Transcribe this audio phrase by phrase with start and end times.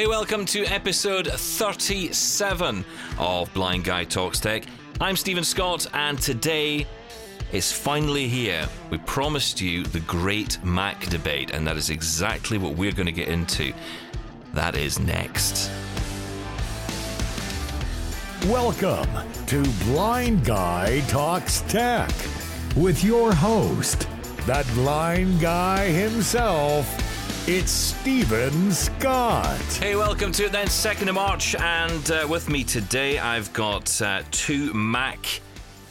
[0.00, 2.86] Hey, welcome to episode 37
[3.18, 4.64] of Blind Guy Talks Tech.
[4.98, 6.86] I'm Stephen Scott, and today
[7.52, 8.66] is finally here.
[8.88, 13.12] We promised you the great Mac debate, and that is exactly what we're going to
[13.12, 13.74] get into.
[14.54, 15.70] That is next.
[18.46, 19.10] Welcome
[19.48, 22.10] to Blind Guy Talks Tech
[22.74, 24.08] with your host,
[24.46, 27.09] that blind guy himself.
[27.46, 29.58] It's Stephen Scott.
[29.80, 34.00] Hey, welcome to it then, 2nd of March, and uh, with me today I've got
[34.02, 35.18] uh, two Mac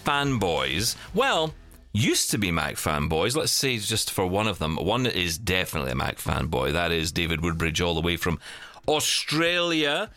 [0.05, 0.95] fanboys.
[1.13, 1.53] Well,
[1.91, 3.35] used to be Mac fanboys.
[3.35, 4.77] Let's say just for one of them.
[4.77, 6.71] One is definitely a Mac fanboy.
[6.73, 8.39] That is David Woodbridge, all the way from
[8.87, 10.09] Australia.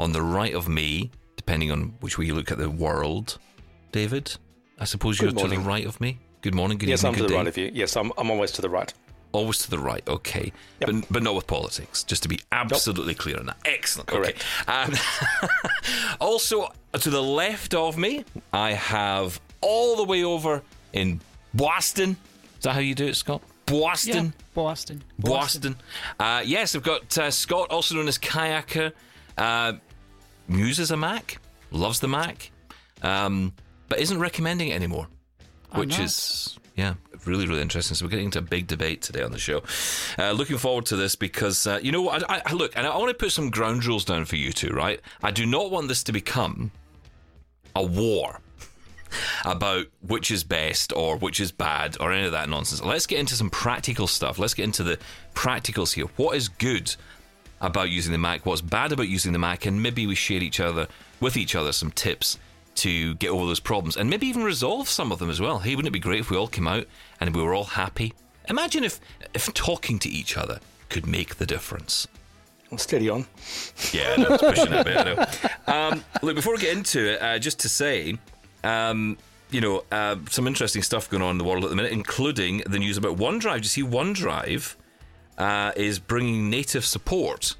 [0.00, 3.38] On the right of me, depending on which way you look at the world,
[3.92, 4.36] David,
[4.80, 6.18] I suppose Good you're to the right of me.
[6.40, 7.38] Good morning, good Yes, evening, I'm to good the day.
[7.38, 7.70] right of you.
[7.72, 8.92] Yes, I'm, I'm always to the right.
[9.32, 10.52] Always to the right, okay.
[10.80, 10.90] Yep.
[10.90, 13.56] But, but not with politics, just to be absolutely clear on that.
[13.64, 14.08] Excellent.
[14.08, 14.44] Correct.
[14.68, 14.72] Okay.
[14.72, 14.94] Um,
[16.20, 21.20] also, to the left of me, I have all the way over in
[21.54, 22.16] Boston.
[22.58, 23.42] Is that how you do it, Scott?
[23.66, 24.26] Boston.
[24.26, 25.02] Yeah, Boston.
[25.18, 25.76] Boston.
[26.20, 28.92] Uh, yes, I've got uh, Scott, also known as Kayaker,
[29.38, 29.74] uh,
[30.48, 31.38] uses a Mac,
[31.70, 32.50] loves the Mac,
[33.02, 33.54] um,
[33.88, 35.08] but isn't recommending it anymore,
[35.74, 36.94] which is yeah,
[37.26, 37.94] really really interesting.
[37.94, 39.62] So we're getting into a big debate today on the show.
[40.18, 42.28] Uh, looking forward to this because uh, you know what?
[42.30, 44.70] I, I, look, and I want to put some ground rules down for you two.
[44.70, 45.00] Right?
[45.22, 46.70] I do not want this to become
[47.74, 48.40] a war
[49.44, 52.82] about which is best or which is bad or any of that nonsense.
[52.82, 54.38] Let's get into some practical stuff.
[54.38, 54.98] Let's get into the
[55.34, 56.06] practicals here.
[56.16, 56.94] What is good
[57.60, 58.46] about using the Mac?
[58.46, 59.66] What's bad about using the Mac?
[59.66, 60.88] And maybe we share each other
[61.20, 62.38] with each other some tips
[62.76, 65.58] to get over those problems and maybe even resolve some of them as well.
[65.58, 66.86] Hey, wouldn't it be great if we all came out
[67.20, 68.12] and we were all happy?
[68.48, 69.00] Imagine if
[69.34, 72.08] if talking to each other could make the difference.
[72.70, 73.26] I'm steady on.
[73.92, 74.96] Yeah, no, it's pushing it a bit.
[74.96, 75.92] I know.
[75.92, 78.18] Um, look, before we get into it, uh, just to say,
[78.64, 79.18] um,
[79.50, 82.62] you know, uh, some interesting stuff going on in the world at the minute, including
[82.66, 83.56] the news about OneDrive.
[83.56, 84.76] Do you see OneDrive
[85.36, 87.56] uh, is bringing native support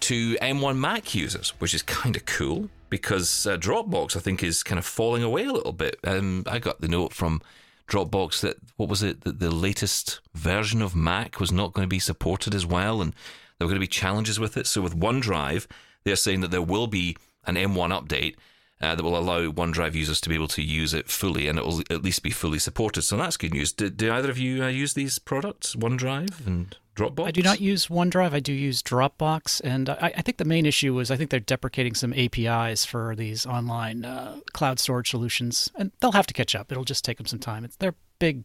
[0.00, 4.62] to M1 Mac users, which is kind of cool because uh, Dropbox, I think, is
[4.62, 5.98] kind of falling away a little bit.
[6.04, 7.42] Um, I got the note from
[7.88, 11.90] Dropbox that what was it that the latest version of Mac was not going to
[11.90, 13.12] be supported as well, and
[13.58, 14.66] there were going to be challenges with it.
[14.66, 15.66] So with OneDrive,
[16.04, 18.36] they're saying that there will be an M1 update.
[18.80, 21.64] Uh, that will allow OneDrive users to be able to use it fully, and it
[21.64, 23.02] will at least be fully supported.
[23.02, 23.72] So that's good news.
[23.72, 27.26] Do, do either of you uh, use these products, OneDrive and Dropbox?
[27.26, 28.32] I do not use OneDrive.
[28.32, 31.40] I do use Dropbox, and I, I think the main issue is I think they're
[31.40, 36.54] deprecating some APIs for these online uh, cloud storage solutions, and they'll have to catch
[36.54, 36.70] up.
[36.70, 37.64] It'll just take them some time.
[37.64, 38.44] It's, they're big,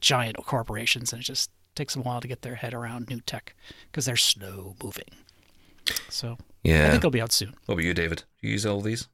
[0.00, 3.20] giant corporations, and it just takes them a while to get their head around new
[3.20, 3.54] tech
[3.90, 5.04] because they're slow moving.
[6.08, 7.54] So yeah, I think they'll be out soon.
[7.66, 8.24] What about you, David?
[8.40, 9.08] You use all these?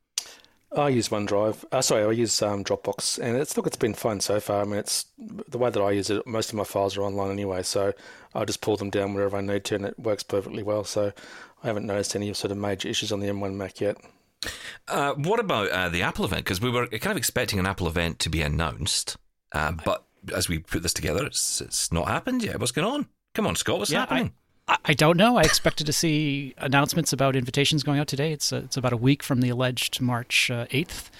[0.76, 1.64] I use OneDrive.
[1.70, 4.62] Uh, sorry, I use um, Dropbox, and it's look, it's been fun so far.
[4.62, 6.26] I mean, it's the way that I use it.
[6.26, 7.92] Most of my files are online anyway, so
[8.34, 10.84] I just pull them down wherever I need to, and it works perfectly well.
[10.84, 11.12] So
[11.62, 13.96] I haven't noticed any sort of major issues on the M1 Mac yet.
[14.88, 16.44] Uh, what about uh, the Apple event?
[16.44, 19.16] Because we were kind of expecting an Apple event to be announced,
[19.52, 20.04] uh, but
[20.34, 22.58] as we put this together, it's it's not happened yet.
[22.60, 23.06] What's going on?
[23.34, 24.26] Come on, Scott, what's Yeah, happening?
[24.26, 24.32] I,
[24.66, 25.36] I don't know.
[25.36, 28.32] I expected to see announcements about invitations going out today.
[28.32, 31.10] It's uh, it's about a week from the alleged March eighth,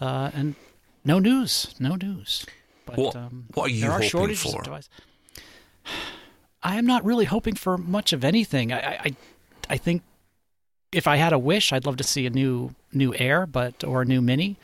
[0.00, 0.56] uh, and
[1.04, 1.74] no news.
[1.78, 2.44] No news.
[2.86, 4.58] But, What- um, what are you there are hoping shortages for?
[4.58, 4.88] Of device.
[6.62, 8.72] I am not really hoping for much of anything.
[8.72, 9.16] I, I,
[9.70, 10.02] I think
[10.90, 14.02] if I had a wish, I'd love to see a new new Air, but or
[14.02, 14.56] a new Mini.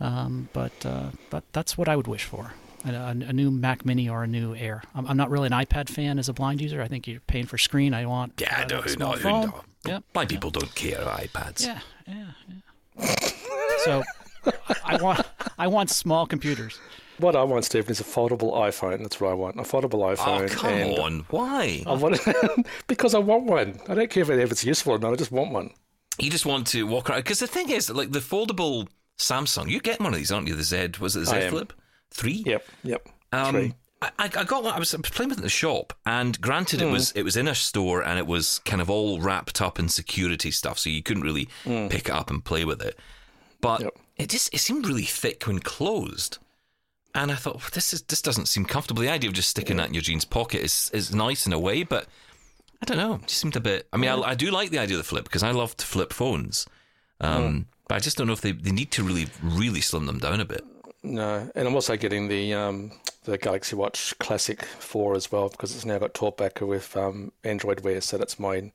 [0.00, 2.54] Um, but uh, but that's what I would wish for.
[2.86, 4.82] A, a, a new Mac Mini or a new Air.
[4.94, 6.80] I'm, I'm not really an iPad fan as a blind user.
[6.80, 7.92] I think you're paying for screen.
[7.94, 9.18] I want yeah, uh, no, a who small knows?
[9.22, 9.46] Who phone.
[9.50, 9.60] knows?
[9.86, 10.04] Yep.
[10.12, 11.64] Blind people don't care about iPads.
[11.66, 13.16] Yeah, yeah, yeah.
[13.84, 14.02] so
[14.46, 14.52] I-
[14.84, 15.26] I want
[15.58, 16.78] I want small computers.
[17.18, 18.98] What I want, Stephen, is a foldable iPhone.
[18.98, 19.58] That's what I want.
[19.58, 20.42] A foldable iPhone.
[20.42, 20.50] Oh, iPhone.
[20.50, 21.26] come and on.
[21.30, 21.82] Why?
[21.86, 22.20] I want
[22.86, 23.80] because I want one.
[23.88, 25.12] I don't care if, it, if it's useful or not.
[25.14, 25.70] I just want one.
[26.20, 27.20] You just want to walk around.
[27.20, 28.86] Because the thing is, like the foldable
[29.18, 30.54] Samsung, you get one of these, aren't you?
[30.54, 31.50] The Z, was it the I Z am.
[31.52, 31.72] Flip?
[32.10, 32.42] Three?
[32.46, 33.08] Yep, yep.
[33.32, 33.74] Um, Three.
[34.02, 34.74] I, I got one.
[34.74, 37.48] I was playing with it in the shop, and granted, it was it was in
[37.48, 41.02] a store, and it was kind of all wrapped up in security stuff, so you
[41.02, 42.98] couldn't really pick it up and play with it.
[43.60, 43.98] But Yep.
[44.18, 46.36] it just it seemed really thick when closed,
[47.14, 49.00] and I thought well, this is this doesn't seem comfortable.
[49.02, 51.58] The idea of just sticking that in your jeans pocket is is nice in a
[51.58, 52.06] way, but
[52.82, 53.14] I don't know.
[53.14, 53.88] It just seemed a bit.
[53.94, 55.86] I mean, I, I do like the idea of the flip because I love to
[55.86, 56.66] flip phones,
[57.22, 60.18] um, but I just don't know if they they need to really really slim them
[60.18, 60.64] down a bit.
[61.06, 62.90] No, and I'm also getting the um,
[63.24, 67.80] the Galaxy Watch Classic 4 as well because it's now got talkback with um, Android
[67.80, 68.72] Wear, so that's my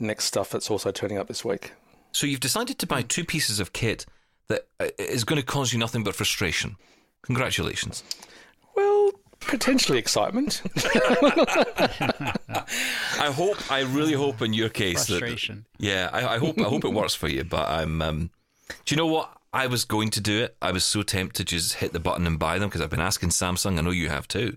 [0.00, 1.72] next stuff that's also turning up this week.
[2.12, 4.06] So you've decided to buy two pieces of kit
[4.48, 4.86] that uh,
[5.26, 6.76] going to cause you nothing but frustration.
[7.22, 8.02] Congratulations.
[8.74, 10.62] Well, potentially excitement.
[13.18, 15.66] I hope, I really hope in your case Frustration.
[15.78, 17.44] that yeah, I, I hope I hope it works for you.
[17.44, 18.30] But I'm, um,
[18.86, 19.30] do you know what?
[19.54, 20.56] I was going to do it.
[20.60, 23.00] I was so tempted to just hit the button and buy them because I've been
[23.00, 23.78] asking Samsung.
[23.78, 24.56] I know you have too.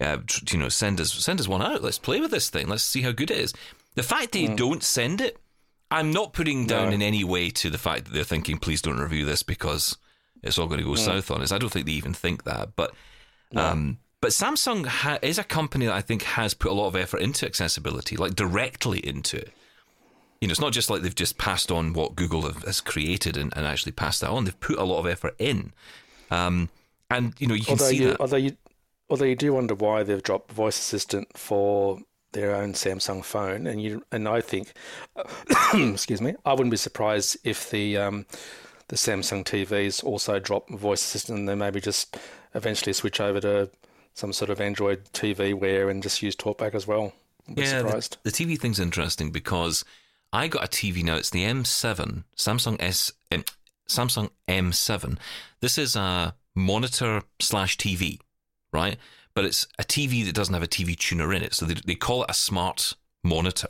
[0.00, 0.18] Uh,
[0.50, 1.82] you know, send us send us one out.
[1.82, 2.66] Let's play with this thing.
[2.68, 3.54] Let's see how good it is.
[3.94, 5.38] The fact that you don't send it,
[5.90, 6.94] I'm not putting down No.
[6.96, 9.96] in any way to the fact that they're thinking, please don't review this because
[10.42, 11.52] it's all going to go south on us.
[11.52, 12.74] I don't think they even think that.
[12.74, 12.92] But
[13.54, 16.96] um, but Samsung ha- is a company that I think has put a lot of
[16.96, 19.52] effort into accessibility, like directly into it.
[20.44, 23.38] You know, it's not just like they've just passed on what Google have, has created
[23.38, 24.44] and, and actually passed that on.
[24.44, 25.72] They've put a lot of effort in,
[26.30, 26.68] um,
[27.10, 28.20] and you know you can although see you, that.
[28.20, 28.54] although you,
[29.08, 32.00] although you do wonder why they've dropped voice assistant for
[32.32, 34.74] their own Samsung phone, and you and I think,
[35.72, 38.26] excuse me, I wouldn't be surprised if the um,
[38.88, 42.18] the Samsung TVs also drop voice assistant, and then maybe just
[42.54, 43.70] eventually switch over to
[44.12, 47.14] some sort of Android TV wear and just use TalkBack as well.
[47.48, 49.86] Yeah, the, the TV thing's interesting because
[50.34, 51.14] I got a TV now.
[51.14, 53.44] It's the M7 Samsung S um,
[53.88, 55.16] Samsung M7.
[55.60, 58.18] This is a monitor slash TV,
[58.72, 58.96] right?
[59.32, 61.94] But it's a TV that doesn't have a TV tuner in it, so they, they
[61.94, 63.68] call it a smart monitor.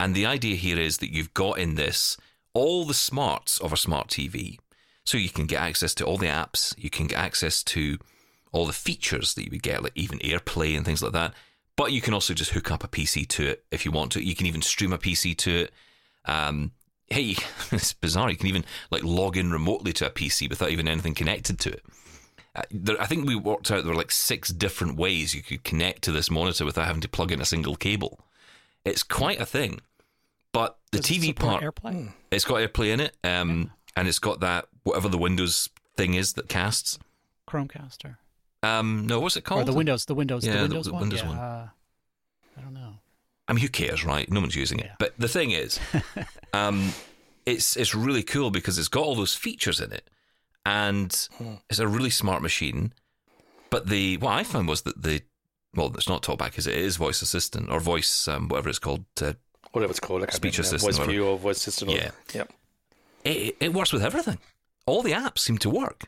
[0.00, 2.16] And the idea here is that you've got in this
[2.54, 4.58] all the smarts of a smart TV.
[5.04, 7.98] So you can get access to all the apps, you can get access to
[8.52, 11.34] all the features that you would get, like even AirPlay and things like that.
[11.80, 14.22] But you can also just hook up a PC to it if you want to.
[14.22, 15.72] You can even stream a PC to it.
[16.26, 16.72] Um,
[17.06, 17.36] hey,
[17.72, 18.30] it's bizarre.
[18.30, 21.70] You can even like log in remotely to a PC without even anything connected to
[21.70, 21.82] it.
[22.54, 25.64] Uh, there, I think we worked out there were like six different ways you could
[25.64, 28.20] connect to this monitor without having to plug in a single cable.
[28.84, 29.80] It's quite a thing.
[30.52, 32.12] But the Does TV support part, AirPlay.
[32.30, 36.34] it's got AirPlay in it, um, and it's got that whatever the Windows thing is
[36.34, 36.98] that casts.
[37.48, 38.16] Chromecaster.
[38.62, 39.62] Um, no, what's it called?
[39.62, 41.00] Or the Windows, the Windows, Yeah, the the- Windows the one.
[41.02, 41.38] Windows yeah, one.
[41.38, 41.68] Uh,
[42.56, 42.94] I don't know.
[43.48, 44.30] I mean, who cares, right?
[44.30, 44.90] No one's using it.
[44.98, 45.80] But the thing is,
[46.52, 46.92] um,
[47.46, 50.08] it's it's really cool because it's got all those features in it,
[50.66, 51.10] and
[51.68, 52.92] it's a really smart machine.
[53.70, 55.22] But the what I found was that the
[55.74, 56.74] well, it's not talkback, is it?
[56.76, 59.04] It is voice assistant or voice, um, whatever it's called.
[59.20, 59.32] Uh,
[59.72, 61.12] Whatever it's called, like Speech I mean, assistant, voice whatever.
[61.12, 61.92] view or voice assistant.
[61.92, 62.10] Or, Yeah.
[62.34, 62.52] Yep.
[63.22, 64.38] it, it works with everything.
[64.84, 66.06] All the apps seem to work.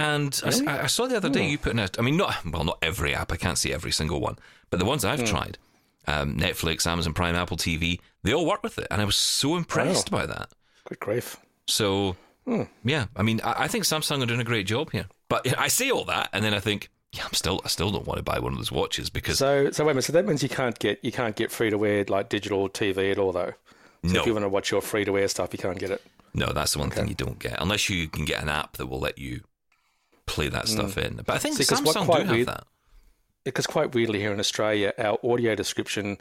[0.00, 0.66] And Really?
[0.66, 1.50] I, I saw the other day Hmm.
[1.50, 3.32] you put in a, I mean, not well, not every app.
[3.32, 4.36] I can't see every single one,
[4.70, 5.04] but the ones.
[5.04, 5.58] I've tried,
[6.06, 9.56] um, Netflix, Amazon Prime, Apple TV, they all work with it, and I was so
[9.56, 10.50] impressed by that.
[10.88, 11.36] Good grief.
[11.66, 12.16] So,
[12.46, 12.62] Hmm.
[12.84, 15.06] yeah, I mean, I, I think Samsung are doing a great job here.
[15.28, 18.06] But I say all that, and then I think, yeah, I'm still, I still don't
[18.06, 20.04] want to buy one of those watches because So, so wait a minute.
[20.04, 23.10] So that means you can't get you can't get free to wear like digital TV
[23.10, 23.52] at all, though.
[24.04, 25.90] So no, if you want to watch your free to wear stuff, you can't get
[25.90, 26.00] it.
[26.32, 28.86] no, that's the one thing you don't get unless you can get an app that
[28.86, 29.40] will let you
[30.34, 31.16] play that stuff in.
[31.26, 31.56] But I think.
[31.56, 32.64] See, Samsung quite do have that.
[33.44, 36.18] Because quite weirdly here in Australia, our audio description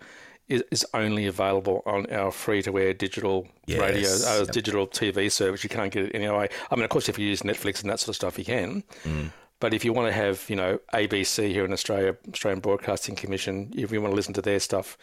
[0.47, 3.79] is, is only available on our free-to-air digital Yes.
[3.79, 4.51] radio, uh, Yep.
[4.59, 5.63] digital TV service.
[5.63, 6.47] You can't get it anyway.
[6.71, 8.83] I mean, of course, if you use Netflix and that sort of stuff, you can.
[9.03, 9.31] Mm.
[9.59, 13.73] But if you want to have, you know, ABC here in Australia, Australian Broadcasting Commission,
[13.75, 14.97] if you want to listen to their stuff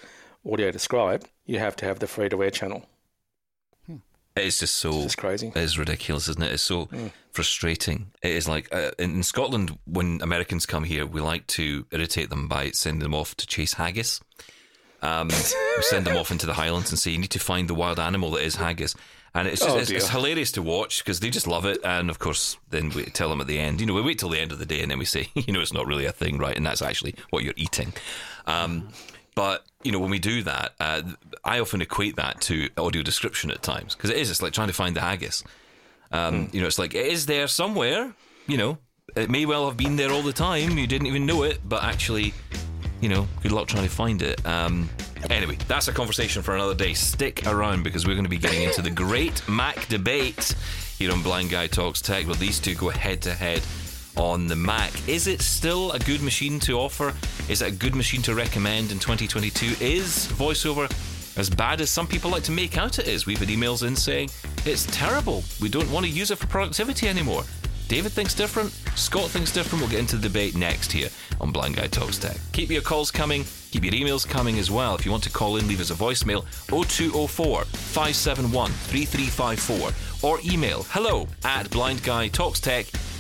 [0.50, 2.86] audio described, you have to have the free-to-air channel.
[4.36, 5.48] It's just so It's crazy.
[5.48, 6.52] It is ridiculous, isn't it?
[6.52, 7.10] It's so Mm.
[7.32, 8.12] frustrating.
[8.22, 12.46] It is like uh, in Scotland when Americans come here, we like to irritate them
[12.48, 14.20] by sending them off to chase haggis.
[15.02, 17.74] Um, we send them off into the Highlands and say you need to find the
[17.74, 18.94] wild animal that is haggis,
[19.34, 21.78] and it's just, Oh, it's, it's hilarious to watch because they just love it.
[21.84, 24.30] And of course, then we tell them at the end, you know, we wait till
[24.30, 26.12] the end of the day and then we say, you know, it's not really a
[26.12, 26.56] thing, right?
[26.56, 27.92] And that's actually what you're eating.
[28.46, 28.88] Um,
[29.36, 31.02] but you know, when we do that, uh,
[31.44, 34.28] I often equate that to audio description at times because it is.
[34.32, 35.44] It's like trying to find the haggis.
[36.10, 38.12] Um, You know, it's like it is there somewhere.
[38.48, 38.78] You know,
[39.14, 40.76] it may well have been there all the time.
[40.78, 42.34] You didn't even know it, but actually,
[43.00, 44.44] you know, good luck trying to find it.
[44.44, 44.88] Um,
[45.30, 46.94] anyway, that's a conversation for another day.
[46.94, 50.54] Stick around because we're going to be getting into the great Mac debate
[50.98, 53.62] here on Blind Guy Talks Tech, where these two go head to head
[54.16, 54.92] on the Mac.
[55.08, 57.14] Is it still a good machine to offer?
[57.48, 59.82] Is it a good machine to recommend in 2022?
[59.84, 60.90] Is VoiceOver
[61.38, 63.26] as bad as some people like to make out it is?
[63.26, 64.30] We've had emails in saying
[64.64, 65.44] it's terrible.
[65.60, 67.44] We don't want to use it for productivity anymore.
[67.88, 68.72] David thinks different.
[68.96, 69.80] Scott thinks different.
[69.80, 71.08] We'll get into the debate next here
[71.40, 72.36] on Blind Guy Talks Tech.
[72.52, 73.44] Keep your calls coming.
[73.70, 74.96] Keep your emails coming as well.
[74.96, 80.82] If you want to call in, leave us a voicemail 0204 571 3354 or email
[80.90, 83.15] hello at blindguytalkstech.com.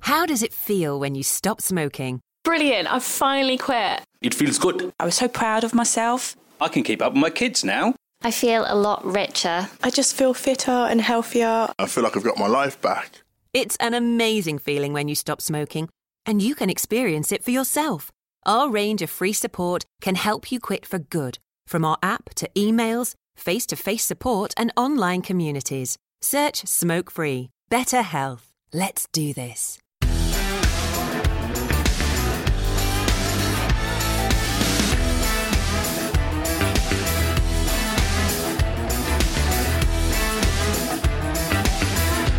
[0.00, 2.20] How does it feel when you stop smoking?
[2.44, 4.02] Brilliant, I've finally quit.
[4.20, 4.92] It feels good.
[5.00, 6.36] I was so proud of myself.
[6.60, 7.94] I can keep up with my kids now.
[8.22, 9.68] I feel a lot richer.
[9.82, 11.68] I just feel fitter and healthier.
[11.78, 13.22] I feel like I've got my life back.
[13.54, 15.88] It's an amazing feeling when you stop smoking,
[16.26, 18.12] and you can experience it for yourself.
[18.44, 22.48] Our range of free support can help you quit for good, from our app to
[22.56, 25.96] emails, face to face support, and online communities.
[26.20, 27.50] Search Smoke Free.
[27.68, 28.50] Better health.
[28.72, 29.78] Let's do this.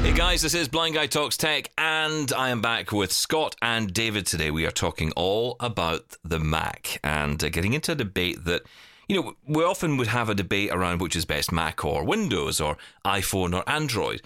[0.01, 3.93] Hey guys, this is Blind Guy Talks Tech, and I am back with Scott and
[3.93, 4.50] David today.
[4.50, 8.63] We are talking all about the Mac and uh, getting into a debate that,
[9.10, 12.62] you know, we often would have a debate around which is best Mac or Windows
[12.62, 14.22] or iPhone or Android.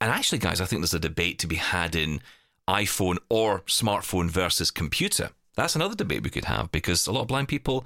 [0.00, 2.22] And actually, guys, I think there's a debate to be had in
[2.68, 5.30] iPhone or smartphone versus computer.
[5.56, 7.84] That's another debate we could have because a lot of blind people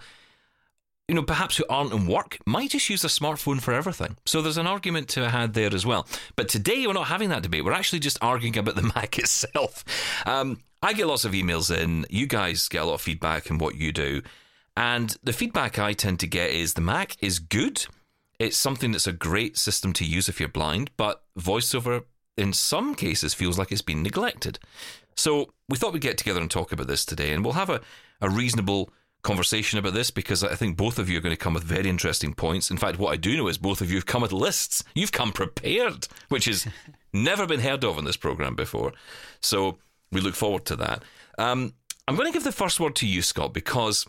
[1.09, 4.17] you know, perhaps who aren't in work might just use a smartphone for everything.
[4.25, 6.07] So there's an argument to be had there as well.
[6.35, 7.65] But today we're not having that debate.
[7.65, 9.85] We're actually just arguing about the Mac itself.
[10.27, 12.07] Um, I get lots of emails in.
[12.09, 14.23] You guys get a lot of feedback on what you do.
[14.77, 17.87] And the feedback I tend to get is the Mac is good.
[18.39, 22.05] It's something that's a great system to use if you're blind, but voiceover
[22.37, 24.59] in some cases feels like it's been neglected.
[25.17, 27.81] So we thought we'd get together and talk about this today, and we'll have a,
[28.21, 28.91] a reasonable
[29.23, 31.89] conversation about this because I think both of you are going to come with very
[31.89, 32.71] interesting points.
[32.71, 34.85] In fact, what I do know is both of you have come with lists.
[34.95, 36.67] You've come prepared, which has
[37.13, 38.93] never been heard of in this program before.
[39.41, 39.79] So
[40.13, 41.03] we look forward to that.
[41.39, 41.75] Um,
[42.07, 44.07] I'm going to give the first word to you, Scott, because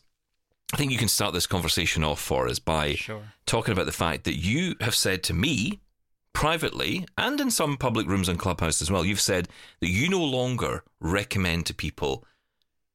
[0.74, 3.22] I think you can start this conversation off for us by Sure.
[3.45, 5.79] talking about the fact that you have said to me
[6.34, 9.48] privately and in some public rooms and clubhouse as well, you've said
[9.79, 12.25] that you no longer recommend to people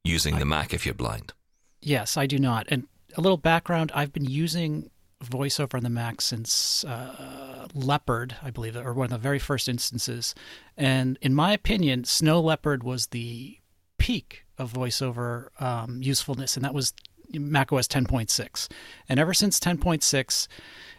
[0.04, 1.32] using the Mac if you're blind.
[1.80, 2.66] Yes, I do not.
[2.68, 2.86] And
[3.16, 4.90] a little background I've been using
[5.24, 9.68] voiceover on the Mac since uh, Leopard, I believe, or one of the very first
[9.68, 10.34] instances.
[10.76, 13.58] And in my opinion, Snow Leopard was the
[13.98, 16.92] peak of voiceover um, usefulness, and that was
[17.32, 18.68] macOS 10.6.
[19.08, 20.48] And ever since 10.6,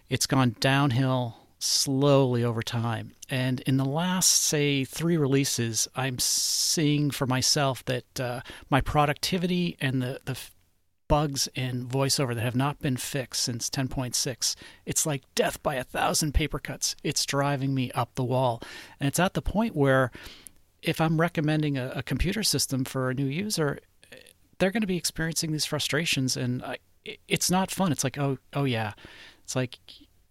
[0.10, 3.14] it's gone downhill slowly over time.
[3.30, 9.78] And in the last, say, three releases, I'm seeing for myself that uh, my productivity
[9.80, 10.38] and the, the
[11.08, 15.84] bugs in voiceover that have not been fixed since 10.6 it's like death by a
[15.84, 18.62] thousand paper cuts it's driving me up the wall
[18.98, 20.10] and it's at the point where
[20.82, 23.78] if i'm recommending a, a computer system for a new user
[24.62, 26.78] they're going to be experiencing these frustrations and I,
[27.28, 27.92] it's not fun.
[27.92, 28.94] It's like oh oh yeah.
[29.44, 29.80] It's like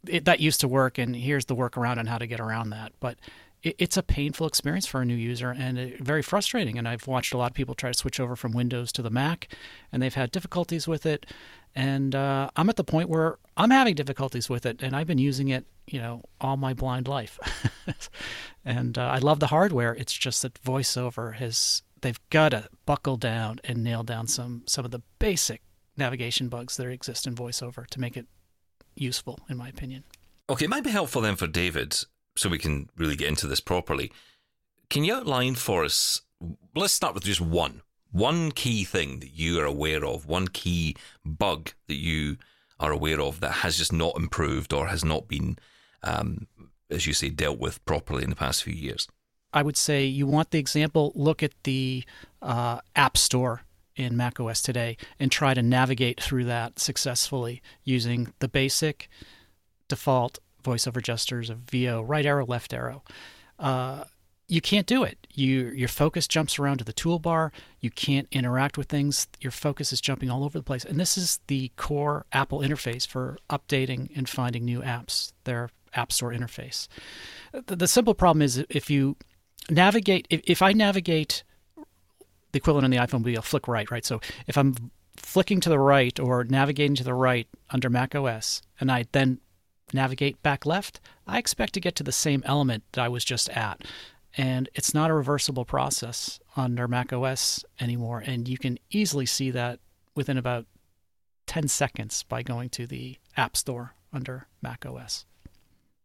[0.07, 2.93] it, that used to work and here's the workaround on how to get around that.
[3.01, 3.19] But
[3.65, 6.79] it, it's a painful experience for a new user and it, very frustrating.
[6.79, 9.11] And i've watched a lot of people try to switch over from windows to the
[9.11, 9.49] mac
[9.91, 11.27] and they've had difficulties with it.
[11.75, 15.19] And uh, i'm at the point where i'm having difficulties with it and i've been
[15.19, 17.39] using it you know all my blind life.
[18.63, 19.95] And uh, i love the hardware.
[19.95, 24.85] It's just that voiceover has they've got to buckle down and nail down some some
[24.85, 25.63] of the basic
[25.97, 28.27] navigation bugs that exist in voiceover to make it
[28.95, 30.05] useful in my opinion
[30.51, 31.97] Okay, it might be helpful then for David,
[32.35, 34.11] so we can really get into this properly.
[34.89, 36.23] Can you outline for us?
[36.75, 40.97] Let's start with just one, one key thing that you are aware of, one key
[41.25, 42.37] bug that you
[42.81, 45.57] are aware of that has just not improved or has not been,
[46.03, 46.49] um,
[46.91, 49.07] as you say, dealt with properly in the past few years.
[49.53, 52.05] I would say you want the example, look at the
[52.41, 53.63] uh, App Store
[53.97, 59.09] in macOS today and try to navigate through that successfully using the basic
[59.89, 63.03] default voiceover gestures of VO, right arrow, left arrow.
[63.59, 64.05] Uh,
[64.47, 65.27] you can't do it.
[65.33, 67.53] You your focus jumps around to the toolbar.
[67.81, 69.29] You can't interact with things.
[69.41, 70.85] Your focus is jumping all over the place.
[70.85, 75.33] And this is the core Apple interface for updating and finding new apps.
[75.45, 76.89] Their App Store interface.
[77.53, 79.17] The, the simple problem is if you
[79.71, 81.43] navigate, if, if I navigate,
[82.53, 84.05] the equivalent on the iPhone would be a flick right, right?
[84.05, 88.63] So if I'm flicking to the right or navigating to the right under Mac OS,
[88.81, 89.41] and I then
[89.93, 93.49] navigate back left, I expect to get to the same element that I was just
[93.51, 93.83] at.
[94.37, 98.23] And it's not a reversible process under Mac OS anymore.
[98.25, 99.81] And you can easily see that
[100.15, 100.67] within about
[101.47, 105.27] 10 seconds by going to the App Store under Mac OS.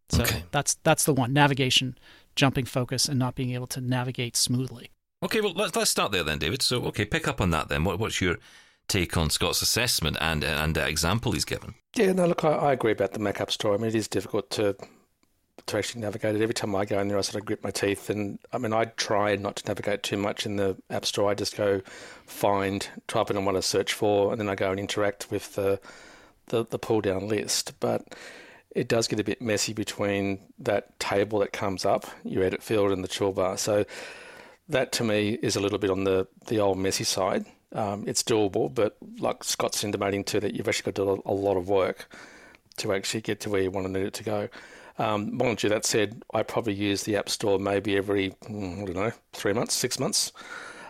[0.10, 0.44] So Okay.
[0.52, 1.98] that's that's the one navigation,
[2.36, 4.92] jumping focus, and not being able to navigate smoothly.
[5.24, 6.62] Okay, well, let's, let's start there then, David.
[6.62, 7.84] So, okay, pick up on that then.
[7.84, 8.38] What, what's your
[8.88, 11.76] take on Scott's assessment and and uh, example he's given?
[11.96, 13.74] Yeah, no, look, I, I agree about the Mac App Store.
[13.74, 14.76] I mean, it is difficult to
[15.68, 16.42] to actually navigate it.
[16.42, 18.74] Every time I go in there, I sort of grip my teeth, and I mean,
[18.74, 21.32] I try not to navigate too much in the App Store.
[21.32, 21.82] I just go
[22.28, 25.80] find, type in what I search for, and then I go and interact with the
[26.48, 27.74] the, the pull down list.
[27.80, 28.14] But
[28.76, 32.92] it does get a bit messy between that table that comes up, your edit field,
[32.92, 33.58] and the toolbar.
[33.58, 33.86] So
[34.70, 37.46] that to me is a little bit on the the old messy side.
[37.72, 41.34] Um, it's doable, but like Scott's intimating too, that you've actually got to do a
[41.34, 42.10] lot of work
[42.78, 44.50] to actually get to where you want to need it to go.
[44.98, 48.86] Um, mind you, that said, I probably use the App Store maybe every, mm, I
[48.86, 50.32] don't know, three months, six months.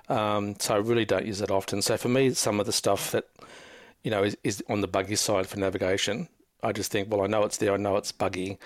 [0.10, 1.82] Um, so I really don't use it often.
[1.82, 3.26] So for me, some of the stuff that,
[4.04, 6.28] you know, is, is on the buggy side for navigation,
[6.66, 8.58] I just think, well, I know it's there, I know it's buggy,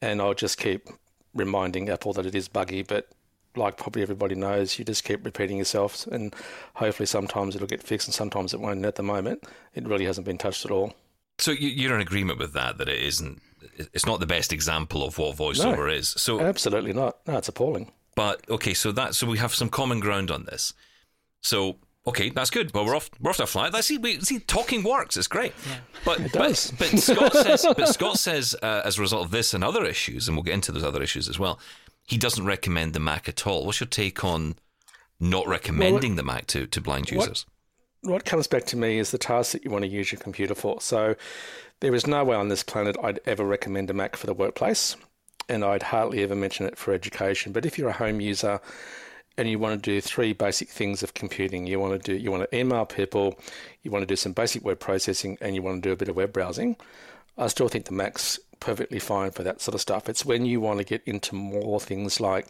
[0.00, 0.88] and I'll just keep
[1.34, 3.08] reminding Apple that it is buggy, but
[3.56, 6.34] like probably everybody knows, you just keep repeating yourself, and
[6.74, 8.76] hopefully sometimes it'll get fixed and sometimes it won't.
[8.76, 9.44] And at the moment,
[9.74, 10.94] it really hasn't been touched at all.
[11.38, 13.42] So you- you're in agreement with that that it isn't.
[13.92, 16.08] It's not the best example of what voiceover is.
[16.10, 17.18] So Absolutely not.
[17.26, 17.90] No, it's appalling.
[18.14, 20.74] But okay, so that so we have some common ground on this.
[21.42, 22.72] So okay, that's good.
[22.74, 23.68] Well, we're off we're off to a fly.
[23.68, 23.98] Let's see.
[23.98, 25.16] We see talking works.
[25.16, 25.52] It's great.
[26.04, 26.70] But It does.
[26.78, 27.66] But, but Scott says.
[27.76, 30.54] But Scott says uh, as a result of this and other issues, and we'll get
[30.54, 31.58] into those other issues as well.
[32.04, 33.64] He doesn't recommend the Mac at all.
[33.64, 34.56] What's your take on
[35.20, 37.46] not recommending the Mac to to blind what- users?
[38.04, 40.56] what comes back to me is the task that you want to use your computer
[40.56, 40.80] for.
[40.80, 41.14] So
[41.78, 44.96] there is no way on this planet I'd ever recommend a Mac for the workplace,
[45.48, 47.52] and I'd hardly ever mention it for education.
[47.52, 48.60] But if you're a home user
[49.36, 52.30] and you want to do three basic things of computing, you want to do you
[52.30, 53.38] want to email people,
[53.82, 56.08] you want to do some basic web processing, and you want to do a bit
[56.08, 56.76] of web browsing,
[57.38, 60.08] I still think the Mac's perfectly fine for that sort of stuff.
[60.08, 62.46] It's when you want to get into more things like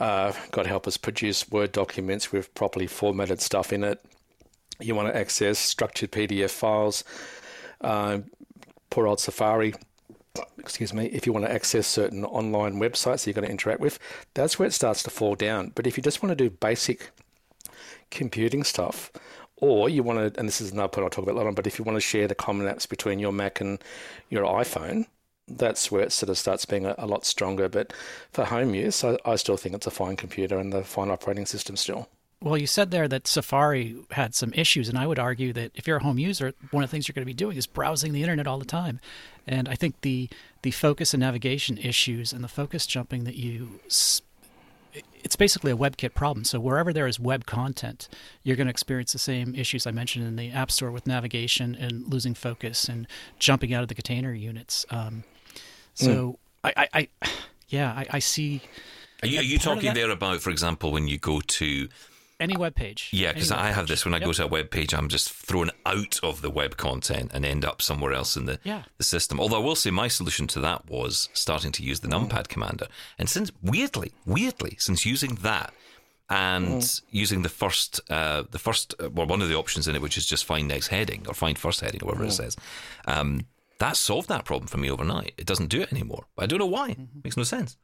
[0.00, 4.04] uh, God help us produce Word documents with properly formatted stuff in it.
[4.80, 7.04] You want to access structured PDF files.
[7.80, 8.20] Uh,
[8.90, 9.74] poor old Safari,
[10.58, 13.80] excuse me, if you want to access certain online websites that you're going to interact
[13.80, 13.98] with,
[14.34, 15.72] that's where it starts to fall down.
[15.74, 17.10] But if you just want to do basic
[18.10, 19.12] computing stuff,
[19.56, 21.66] or you want to, and this is another point I'll talk about later on, but
[21.66, 23.78] if you want to share the common apps between your Mac and
[24.28, 25.06] your iPhone,
[25.46, 27.68] that's where it sort of starts being a, a lot stronger.
[27.68, 27.92] But
[28.32, 31.46] for home use, I, I still think it's a fine computer and the fine operating
[31.46, 32.08] system still.
[32.42, 35.86] Well, you said there that Safari had some issues, and I would argue that if
[35.86, 38.12] you're a home user, one of the things you're going to be doing is browsing
[38.12, 39.00] the internet all the time.
[39.46, 40.28] And I think the
[40.62, 43.80] the focus and navigation issues and the focus jumping that you
[45.24, 46.44] it's basically a WebKit problem.
[46.44, 48.08] So wherever there is web content,
[48.42, 51.74] you're going to experience the same issues I mentioned in the App Store with navigation
[51.74, 53.06] and losing focus and
[53.38, 54.86] jumping out of the container units.
[54.90, 55.24] Um,
[55.94, 57.28] so I, I, I,
[57.68, 58.62] yeah, I, I see
[59.22, 61.88] Are you, are you talking there about, for example, when you go to
[62.44, 63.08] any web page.
[63.12, 64.26] Yeah, because I have this when I Yep.
[64.26, 67.64] go to a web page, I'm just thrown out of the web content and end
[67.64, 68.82] up somewhere else in the Yeah.
[68.98, 69.40] the system.
[69.40, 72.86] Although I will say my solution to that was starting to use the numpad commander,
[73.18, 75.72] and since weirdly, weirdly, since using that
[76.30, 80.02] and using the first, uh, the first, uh, well, one of the options in it,
[80.02, 82.56] which is just find next heading or find first heading or whatever it says,
[83.06, 83.46] um,
[83.78, 85.34] that solved that problem for me overnight.
[85.36, 86.26] It doesn't do it anymore.
[86.38, 86.96] I don't know why.
[87.22, 87.76] Makes no sense.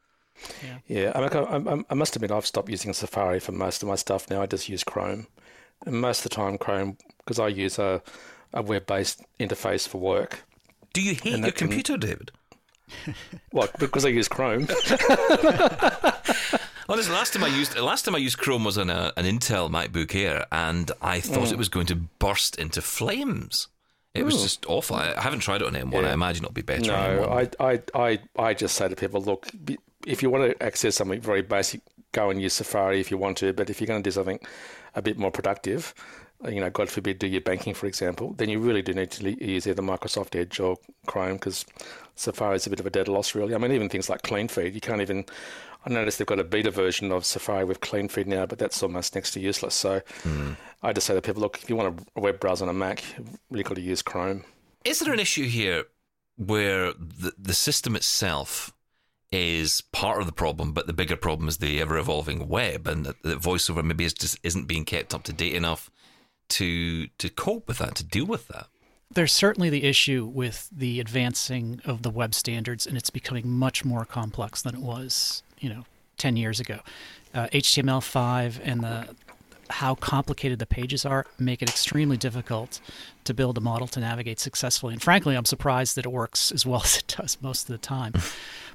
[0.87, 3.88] Yeah, I, mean, I, I, I must admit I've stopped using Safari for most of
[3.88, 4.43] my stuff now.
[4.43, 5.27] I just use Chrome,
[5.87, 8.03] and most of the time Chrome because I use a,
[8.53, 10.45] a web-based interface for work.
[10.93, 12.33] Do you hate your that can- computer, David?
[13.53, 13.79] What?
[13.79, 14.66] Because I use Chrome.
[16.88, 19.71] Honestly, last time I used last time I used Chrome was on a, an Intel
[19.71, 21.53] MacBook Air, and I thought mm.
[21.53, 23.69] it was going to burst into flames.
[24.12, 24.43] It was mm.
[24.43, 24.97] just awful.
[24.97, 26.05] I, haven't tried it on M1.
[26.05, 26.83] I imagine it'll be better.
[26.83, 27.57] no, M1.
[27.61, 29.49] I, I, I, I just say to people, look,
[30.06, 31.80] if you want to access something very basic,
[32.12, 33.52] go and use Safari if you want to.
[33.52, 34.40] But if you're going to do something
[34.94, 35.94] a bit more productive,
[36.48, 39.44] you know, God forbid, do your banking, for example, then you really do need to
[39.44, 41.66] use either Microsoft Edge or Chrome because
[42.16, 43.54] Safari is a bit of a dead loss, really.
[43.54, 45.26] I mean, even things like CleanFeed, you can't even.
[45.84, 49.14] I noticed they've got a beta version of Safari with CleanFeed now, but that's almost
[49.14, 49.74] next to useless.
[49.74, 50.52] So hmm.
[50.82, 53.02] I just say to people, look, if you want a web browser on a Mac,
[53.16, 54.44] you've really got to use Chrome.
[54.84, 55.84] Is there an issue here
[56.36, 58.72] where the the system itself
[59.33, 63.07] is part of the problem, but the bigger problem is the ever evolving web, and
[63.07, 65.90] that, that voiceover maybe is just isn't being kept up to date enough
[66.49, 68.66] to to cope with that, to deal with that?
[69.12, 73.85] there's certainly the issue with the advancing of the web standards, and it's becoming much
[73.85, 75.85] more complex than it was, you know,
[76.19, 76.81] 10 years ago.
[77.35, 79.14] Uh, HTML5 and the
[79.71, 82.81] how complicated the pages are make it extremely difficult
[83.23, 84.93] to build a model to navigate successfully.
[84.93, 87.79] And frankly, I'm surprised that it works as well as it does most of the
[87.79, 88.14] time.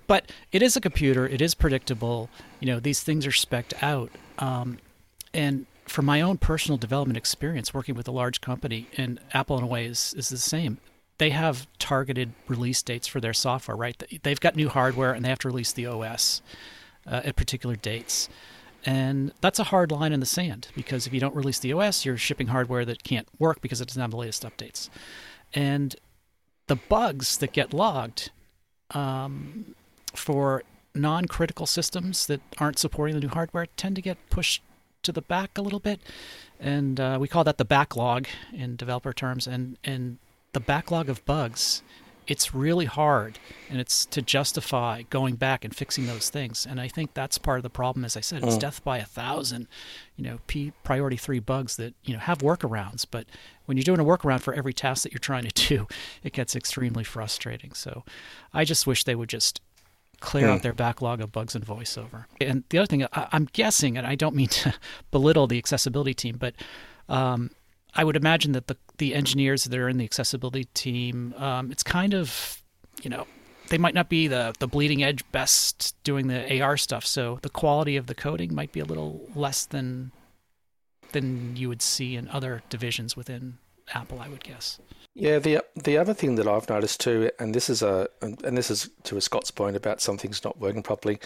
[0.07, 1.27] But it is a computer.
[1.27, 2.29] It is predictable.
[2.59, 4.11] You know, these things are specced out.
[4.39, 4.79] Um,
[5.33, 9.63] and from my own personal development experience working with a large company, and Apple in
[9.63, 10.79] a way is, is the same.
[11.17, 14.01] They have targeted release dates for their software, right?
[14.23, 16.41] They've got new hardware and they have to release the OS
[17.07, 18.27] uh, at particular dates.
[18.85, 22.05] And that's a hard line in the sand because if you don't release the OS,
[22.05, 24.89] you're shipping hardware that can't work because it doesn't have the latest updates.
[25.53, 25.95] And
[26.67, 28.31] the bugs that get logged
[28.91, 29.75] um,
[30.15, 34.61] for non critical systems that aren't supporting the new hardware tend to get pushed
[35.03, 35.99] to the back a little bit,
[36.59, 39.47] and uh, we call that the backlog in developer terms.
[39.47, 40.17] And and
[40.53, 41.83] the backlog of bugs,
[42.27, 46.65] it's really hard, and it's to justify going back and fixing those things.
[46.65, 48.03] And I think that's part of the problem.
[48.03, 48.59] As I said, it's mm.
[48.61, 49.67] death by a thousand,
[50.15, 53.25] you know, P priority three bugs that you know have workarounds, but
[53.65, 55.87] when you're doing a workaround for every task that you're trying to do,
[56.23, 57.73] it gets extremely frustrating.
[57.73, 58.03] So
[58.53, 59.61] I just wish they would just
[60.19, 62.25] clear out their backlog of bugs and voiceover.
[62.41, 64.73] And the other thing, I, am guessing, and I don't mean to
[65.11, 66.55] belittle the accessibility team, but
[67.09, 67.51] um,
[67.93, 71.83] I would imagine that the the engineers that are in the accessibility team, um, it's
[71.83, 72.63] kind of,
[73.01, 73.27] you know,
[73.69, 77.49] they might not be the the bleeding edge best doing the AR stuff, so the
[77.49, 80.11] quality of the coding might be a little less than
[81.11, 83.57] than you would see in other divisions within
[83.93, 84.79] Apple, I would guess.
[85.15, 88.69] Yeah, the the other thing that I've noticed too, and this is a and this
[88.69, 91.19] is to a Scott's point about something's not working properly.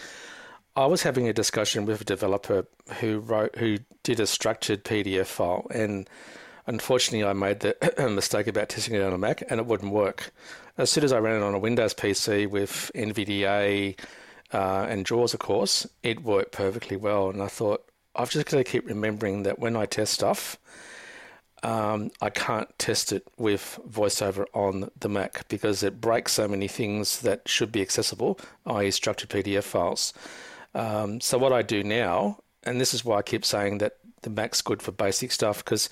[0.75, 2.67] I was having a discussion with a developer
[2.99, 6.07] who wrote who did a structured PDF file, and
[6.67, 7.75] unfortunately, I made the
[8.13, 10.31] mistake about testing it on a Mac, and it wouldn't work.
[10.77, 13.99] As soon as I ran it on a Windows PC with NVDA
[14.53, 17.29] uh, and JAWS, of course, it worked perfectly well.
[17.31, 20.57] And I thought I've just got to keep remembering that when I test stuff
[21.63, 26.67] um, I can't test it with VoiceOver on the Mac because it breaks so many
[26.67, 30.13] things that should be accessible, i.e., structured PDF files.
[30.73, 34.29] Um, so what I do now, and this is why I keep saying that the
[34.29, 35.89] Mac's good for basic stuff, because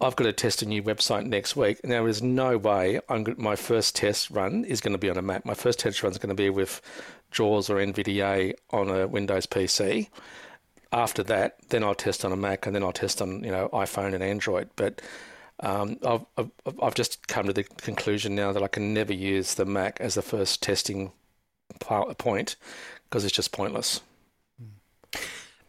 [0.00, 3.24] I've got to test a new website next week, and there is no way I'm,
[3.38, 5.46] my first test run is going to be on a Mac.
[5.46, 6.82] My first test run is going to be with
[7.30, 10.08] JAWS or NVDA on a Windows PC
[10.92, 13.68] after that, then I'll test on a Mac, and then I'll test on you know
[13.72, 14.70] iPhone and Android.
[14.76, 15.02] But
[15.60, 16.50] um, I've, I've,
[16.82, 20.14] I've just come to the conclusion now that I can never use the Mac as
[20.14, 21.12] the first testing
[21.80, 22.56] point
[23.04, 24.00] because it's just pointless.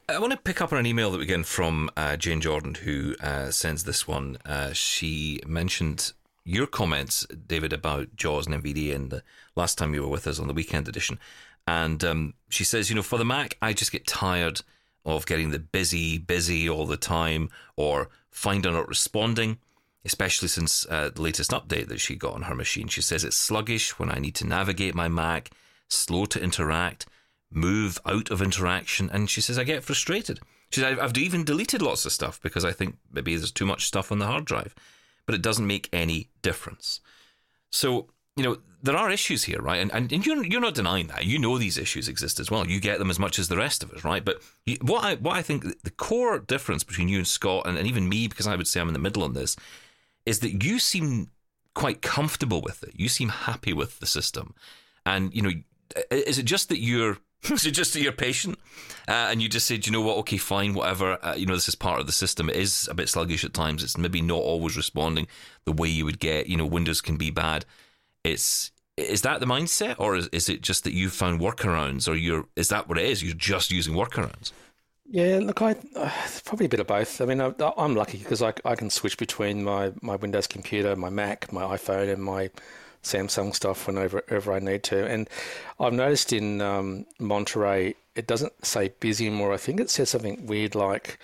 [0.09, 2.75] I want to pick up on an email that we get from uh, Jane Jordan,
[2.75, 4.37] who uh, sends this one.
[4.45, 6.13] Uh, she mentioned
[6.45, 9.21] your comments, David, about JAWS and NVDA in the
[9.55, 11.19] last time you were with us on the weekend edition.
[11.67, 14.61] And um, she says, you know, for the Mac, I just get tired
[15.07, 19.57] of getting the busy, busy all the time or find not responding,
[20.03, 22.89] especially since uh, the latest update that she got on her machine.
[22.89, 25.49] She says it's sluggish when I need to navigate my Mac,
[25.87, 27.05] slow to interact,
[27.49, 30.41] move out of interaction, and she says I get frustrated.
[30.71, 33.85] She says I've even deleted lots of stuff because I think maybe there's too much
[33.85, 34.75] stuff on the hard drive,
[35.25, 36.99] but it doesn't make any difference.
[37.71, 39.81] So you know, there are issues here, right?
[39.81, 41.25] And, and, and you're, you're not denying that.
[41.25, 42.67] You know these issues exist as well.
[42.67, 44.23] You get them as much as the rest of us, right?
[44.23, 47.77] But you, what I what I think the core difference between you and Scott, and,
[47.77, 49.55] and even me, because I would say I'm in the middle on this,
[50.25, 51.31] is that you seem
[51.73, 52.91] quite comfortable with it.
[52.95, 54.53] You seem happy with the system,
[55.05, 55.51] and you know,
[56.11, 57.17] is it just that you're
[57.51, 58.59] is it just that you're patient
[59.07, 61.17] uh, and you just said, you know what, okay, fine, whatever.
[61.23, 62.49] Uh, you know, this is part of the system.
[62.49, 63.83] It is a bit sluggish at times.
[63.83, 65.27] It's maybe not always responding
[65.65, 66.47] the way you would get.
[66.47, 67.65] You know, Windows can be bad
[68.31, 72.15] it's is that the mindset, or is, is it just that you found workarounds, or
[72.15, 73.23] you're is that what it is?
[73.23, 74.51] You're just using workarounds.
[75.09, 76.11] Yeah, look, I uh,
[76.43, 77.21] probably a bit of both.
[77.21, 80.97] I mean, I, am lucky because I, I can switch between my, my Windows computer,
[80.97, 82.49] my Mac, my iPhone, and my
[83.03, 85.07] Samsung stuff whenever, whenever I need to.
[85.07, 85.29] And
[85.79, 89.53] I've noticed in um, Monterey, it doesn't say busy anymore.
[89.53, 91.17] I think it says something weird like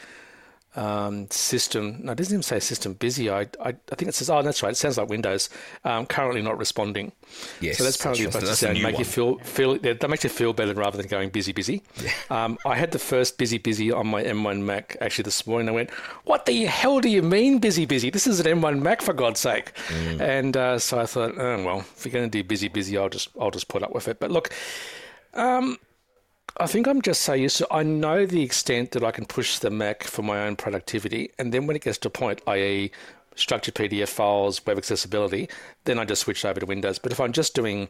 [0.76, 2.00] um, system.
[2.04, 3.30] No, it doesn't even say system busy.
[3.30, 4.72] I, I, I think it says, oh, that's right.
[4.72, 5.50] It sounds like Windows.
[5.84, 7.12] Um, currently not responding.
[7.62, 7.78] Yes.
[7.78, 8.96] So that's probably that's, that's to make one.
[8.96, 11.84] you feel feel that makes you feel better rather than going busy busy.
[12.02, 12.12] Yeah.
[12.30, 15.70] Um, I had the first busy busy on my M1 Mac actually this morning.
[15.70, 15.90] I went,
[16.26, 18.10] what the hell do you mean busy busy?
[18.10, 19.74] This is an M1 Mac for God's sake.
[19.88, 20.22] Mm.
[20.22, 23.10] And uh, so I thought, oh, well, if you're going to do busy busy, I'll
[23.10, 24.20] just I'll just put up with it.
[24.20, 24.50] But look.
[25.36, 25.80] Um,
[26.58, 27.68] I think I'm just so used to.
[27.72, 31.52] I know the extent that I can push the Mac for my own productivity, and
[31.54, 32.92] then when it gets to a point, i.e.,
[33.36, 35.50] structured PDF files, web accessibility,
[35.86, 37.00] then I just switch over to Windows.
[37.00, 37.90] But if I'm just doing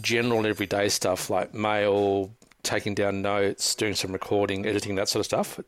[0.00, 5.26] general everyday stuff like mail, taking down notes, doing some recording, editing, that sort of
[5.26, 5.60] stuff,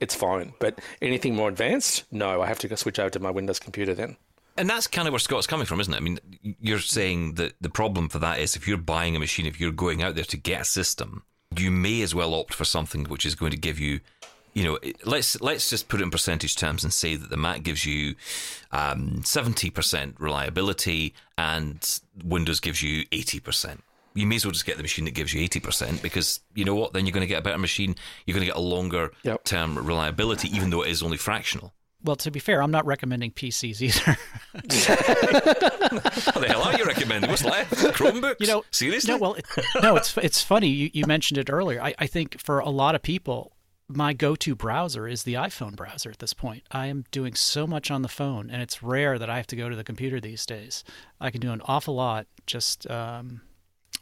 [0.00, 0.52] it's fine.
[0.58, 4.16] But anything more advanced, no, I have to switch over to my Windows computer then.
[4.58, 5.96] And that's kind of where Scott's coming from, isn't it?
[5.96, 6.18] I mean,
[6.60, 9.70] you're saying that the problem for that is if you're buying a machine, if you're
[9.70, 11.24] going out there to get a system,
[11.60, 14.00] you may as well opt for something which is going to give you,
[14.54, 17.62] you know, let's let's just put it in percentage terms and say that the Mac
[17.62, 18.14] gives you
[18.72, 23.82] um, seventy percent reliability and Windows gives you eighty percent
[24.16, 26.74] you may as well just get the machine that gives you 80% because you know
[26.74, 26.94] what?
[26.94, 27.94] Then you're going to get a better machine.
[28.24, 29.44] You're going to get a longer yep.
[29.44, 31.74] term reliability, even though it is only fractional.
[32.04, 34.18] Well, to be fair, I'm not recommending PCs either.
[34.52, 34.68] what
[36.40, 37.30] the hell are you recommending?
[37.30, 37.72] What's left?
[37.74, 38.36] Chromebooks?
[38.40, 39.12] You know, seriously?
[39.12, 39.44] No, well, it,
[39.82, 39.96] no.
[39.96, 40.68] It's it's funny.
[40.68, 41.82] You, you mentioned it earlier.
[41.82, 43.56] I, I think for a lot of people,
[43.88, 46.64] my go-to browser is the iPhone browser at this point.
[46.70, 49.56] I am doing so much on the phone, and it's rare that I have to
[49.56, 50.84] go to the computer these days.
[51.20, 53.40] I can do an awful lot just um,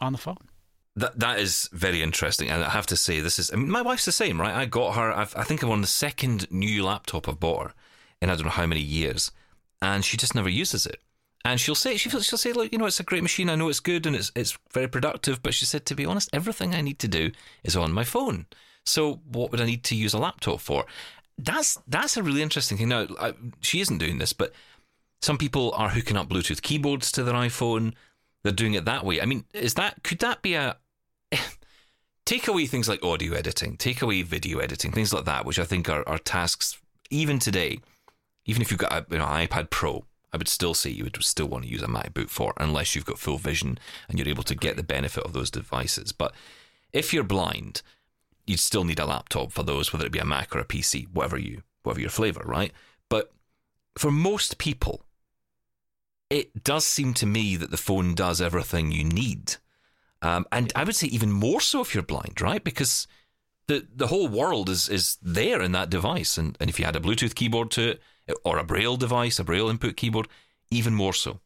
[0.00, 0.48] on the phone.
[0.96, 3.52] That that is very interesting, and I have to say, this is.
[3.52, 4.54] I mean, my wife's the same, right?
[4.54, 5.12] I got her.
[5.12, 7.74] I've, i think I'm on the second new laptop I've bought her
[8.20, 9.31] in I don't know how many years,
[9.83, 11.00] and she just never uses it.
[11.44, 13.50] And she'll say she she'll say, look, you know, it's a great machine.
[13.50, 15.42] I know it's good and it's it's very productive.
[15.42, 18.46] But she said, to be honest, everything I need to do is on my phone.
[18.87, 20.87] So what would I need to use a laptop for?
[21.37, 22.88] That's that's a really interesting thing.
[22.88, 24.53] Now I, she isn't doing this, but
[25.20, 27.92] some people are hooking up Bluetooth keyboards to their iPhone.
[28.42, 29.20] They're doing it that way.
[29.20, 30.77] I mean, is that could that be a
[32.24, 35.64] take away things like audio editing, take away video editing, things like that, which I
[35.64, 36.79] think are, are tasks
[37.11, 37.81] even today.
[38.46, 41.46] Even if you've got you know, iPad Pro, I would still say you would still
[41.46, 43.78] want to use a MacBook for, unless you've got full vision
[44.09, 46.12] and you're able to get the benefit of those devices.
[46.12, 46.35] But
[46.92, 47.83] if you're blind,
[48.46, 51.07] you'd still need a laptop for those, whether it be a Mac or a PC,
[51.12, 52.72] whatever you, whatever your flavor, right?
[53.09, 53.33] But
[53.96, 55.04] for most people,
[56.30, 59.57] it does seem to me that the phone does everything you need.
[60.20, 62.64] Um, and I would say even more so if you're blind, right?
[62.64, 63.07] Because
[63.66, 66.37] the the whole world is is there in that device.
[66.37, 68.02] And, and if you had a Bluetooth keyboard to it
[68.44, 70.28] or a Braille device, a Braille input keyboard,
[70.70, 71.40] even more so.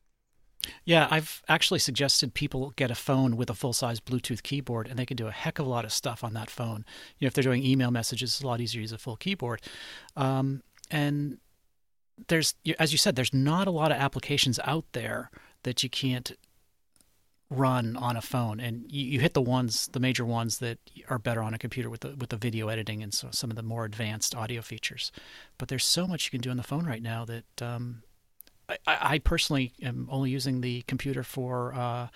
[0.85, 4.99] Yeah, I've actually suggested people get a phone with a full size Bluetooth keyboard, and
[4.99, 6.85] they can do a heck of a lot of stuff on that phone.
[7.19, 9.17] You know, if they're doing email messages, it's a lot easier to use a full
[9.17, 9.63] keyboard.
[10.17, 11.39] Um, and
[12.27, 15.31] there's as you said there's not a lot of applications out there
[15.63, 16.33] that you can't
[17.51, 21.19] run on a phone and you, you, hit the ones the major ones that are
[21.19, 23.63] better on a computer with the with the video editing and so some of the
[23.63, 25.11] more advanced audio features
[25.57, 28.03] but there's so much you can do on the phone right now that um,
[28.69, 32.09] I, I, personally am only using the computer for uh,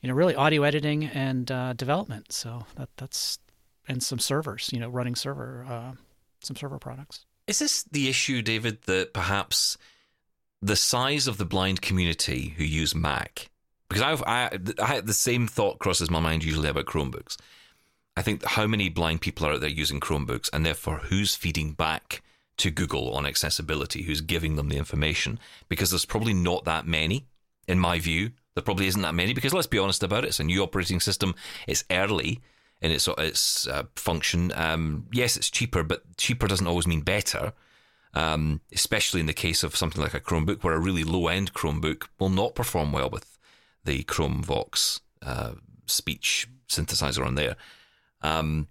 [0.00, 3.40] you know really audio editing and uh, development so that that's
[3.88, 5.92] and some servers you know running server uh,
[6.40, 9.78] some server products is this the issue, David, that perhaps
[10.60, 13.50] the size of the blind community who use Mac?
[13.88, 17.36] Because I, I had the same thought crosses my mind usually about Chromebooks.
[18.16, 21.72] I think how many blind people are out there using Chromebooks, and therefore who's feeding
[21.72, 22.22] back
[22.56, 25.38] to Google on accessibility, who's giving them the information?
[25.68, 27.26] Because there's probably not that many,
[27.68, 28.32] in my view.
[28.54, 30.28] There probably isn't that many because let's be honest about it.
[30.28, 31.34] It's a new operating system.
[31.66, 32.40] It's early
[32.80, 34.50] in its its uh, function.
[34.54, 37.52] Um, yes, it's cheaper, but cheaper doesn't always mean better.
[38.14, 41.52] Um, especially in the case of something like a Chromebook, where a really low end
[41.52, 43.35] Chromebook will not perform well with
[43.86, 45.52] the ChromeVox uh,
[45.86, 47.56] speech synthesizer on there.
[48.22, 48.68] Um,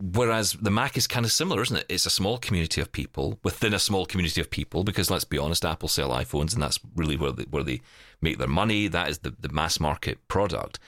[0.00, 1.86] whereas the Mac is kind of similar, isn't it?
[1.88, 4.84] It's a small community of people within a small community of people.
[4.84, 7.80] Because let's be honest, Apple sell iPhones, and that's really where they, where they
[8.20, 8.88] make their money.
[8.88, 10.78] That is the, the mass market product.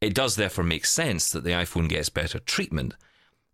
[0.00, 2.94] It does therefore make sense that the iPhone gets better treatment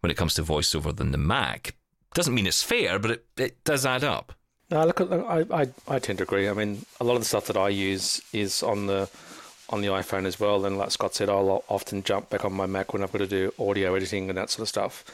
[0.00, 1.74] when it comes to voiceover than the Mac.
[2.14, 4.32] Doesn't mean it's fair, but it, it does add up.
[4.70, 6.48] No, look, I, I, I tend to agree.
[6.48, 9.08] I mean, a lot of the stuff that I use is on the
[9.68, 10.64] on the iPhone as well.
[10.64, 13.26] And like Scott said, I'll often jump back on my Mac when I've got to
[13.26, 15.04] do audio editing and that sort of stuff.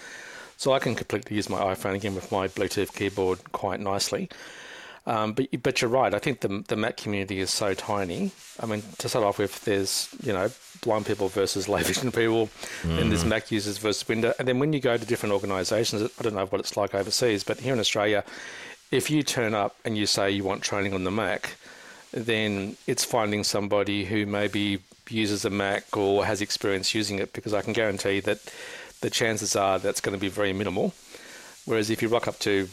[0.57, 4.29] So I can completely use my iPhone again with my Bluetooth keyboard quite nicely.
[5.07, 6.15] Um, but but you're right.
[6.15, 8.31] I think the the Mac community is so tiny.
[8.61, 10.51] I mean, to start off with, there's you know
[10.83, 12.49] blind people versus low vision people,
[12.83, 13.01] mm.
[13.01, 14.35] and there's Mac users versus Windows.
[14.39, 17.43] And then when you go to different organisations, I don't know what it's like overseas,
[17.43, 18.23] but here in Australia,
[18.93, 21.57] if you turn up and you say you want training on the Mac,
[22.13, 24.79] then it's finding somebody who maybe
[25.09, 28.39] uses a Mac or has experience using it, because I can guarantee that
[29.01, 30.95] the chances are that's going to be very minimal.
[31.65, 32.69] Whereas if you rock up to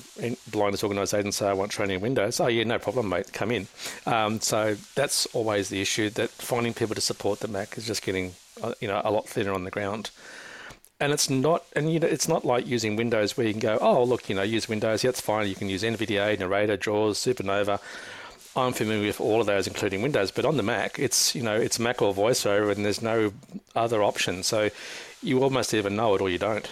[0.52, 3.52] blindness organisation and say, I want training in Windows, oh, yeah, no problem, mate, come
[3.52, 3.68] in.
[4.06, 8.04] Um, so that's always the issue that finding people to support the Mac is just
[8.04, 10.10] getting, uh, you know, a lot thinner on the ground.
[11.00, 13.78] And it's not, and you know, it's not like using Windows where you can go,
[13.80, 15.48] oh, look, you know, use Windows, yeah, it's fine.
[15.48, 17.80] You can use NVDA, Narrator, JAWS, Supernova.
[18.56, 20.32] I'm familiar with all of those, including Windows.
[20.32, 23.32] But on the Mac, it's you know it's Mac or VoiceOver, and there's no
[23.76, 24.44] other option.
[24.44, 24.70] So
[25.22, 26.70] you almost either know it or you don't.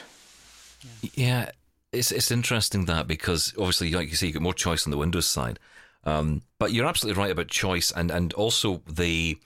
[1.14, 1.52] Yeah,
[1.92, 4.98] it's it's interesting that because obviously, like you say, you get more choice on the
[4.98, 5.60] Windows side.
[6.04, 9.38] Um, but you're absolutely right about choice and, and also the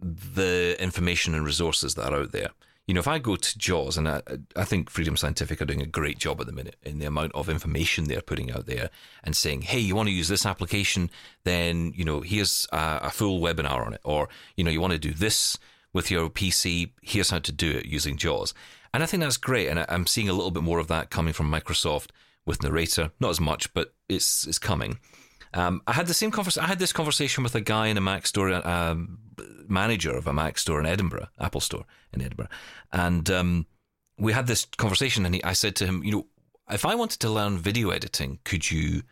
[0.00, 2.50] the information and resources that are out there.
[2.90, 4.20] You know, if I go to JAWS, and I,
[4.56, 7.30] I think Freedom Scientific are doing a great job at the minute in the amount
[7.36, 8.90] of information they're putting out there
[9.22, 11.08] and saying, hey, you want to use this application,
[11.44, 14.00] then, you know, here's a, a full webinar on it.
[14.02, 15.56] Or, you know, you want to do this
[15.92, 18.54] with your PC, here's how to do it using JAWS.
[18.92, 19.68] And I think that's great.
[19.68, 22.08] And I'm seeing a little bit more of that coming from Microsoft
[22.44, 23.12] with Narrator.
[23.20, 24.98] Not as much, but it's, it's coming.
[25.54, 26.64] Um, I had the same conversation.
[26.64, 29.18] I had this conversation with a guy in a Mac store, um,
[29.68, 32.48] manager of a Mac store in Edinburgh, Apple store in Edinburgh,
[32.92, 33.66] and um,
[34.18, 35.26] we had this conversation.
[35.26, 36.26] And he, I said to him, you know,
[36.70, 39.02] if I wanted to learn video editing, could you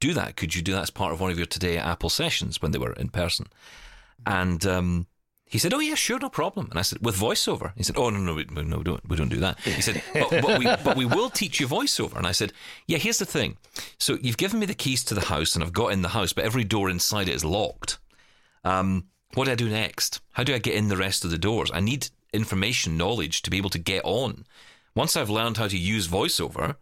[0.00, 0.36] do that?
[0.36, 2.78] Could you do that as part of one of your today Apple sessions when they
[2.78, 3.46] were in person?
[4.26, 5.06] And um,
[5.48, 8.10] he said, "Oh yeah, sure, no problem." And I said, "With voiceover?" He said, "Oh
[8.10, 10.64] no, no, we, no, we don't, we don't do that." He said, but, but, we,
[10.84, 12.52] but we will teach you voiceover." And I said,
[12.86, 13.56] "Yeah, here's the thing.
[13.98, 16.32] So you've given me the keys to the house, and I've got in the house,
[16.32, 17.98] but every door inside it is locked.
[18.64, 20.20] Um, what do I do next?
[20.32, 21.70] How do I get in the rest of the doors?
[21.72, 24.46] I need information, knowledge to be able to get on.
[24.94, 26.76] Once I've learned how to use voiceover,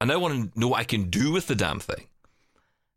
[0.00, 2.06] I now want to know what I can do with the damn thing."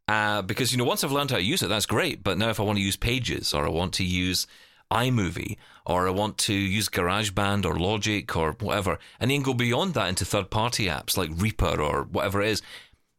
[0.08, 2.24] Uh, because you know, once I've learned how to use it, that's great.
[2.24, 4.48] But now, if I want to use Pages or I want to use
[4.92, 9.94] iMovie or I want to use GarageBand or Logic or whatever, and then go beyond
[9.94, 12.62] that into third party apps like Reaper or whatever it is.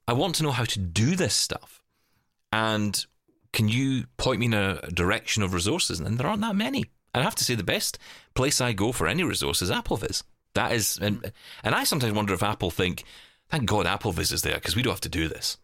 [0.09, 1.81] I want to know how to do this stuff.
[2.53, 3.07] And
[3.53, 6.01] can you point me in a direction of resources?
[6.01, 6.85] And there aren't that many.
[7.15, 7.99] I have to say, the best
[8.35, 10.23] place I go for any resource is AppleVis.
[10.55, 11.33] That is, and,
[11.65, 13.05] and I sometimes wonder if Apple think,
[13.49, 15.57] thank God AppleVis is there because we don't have to do this.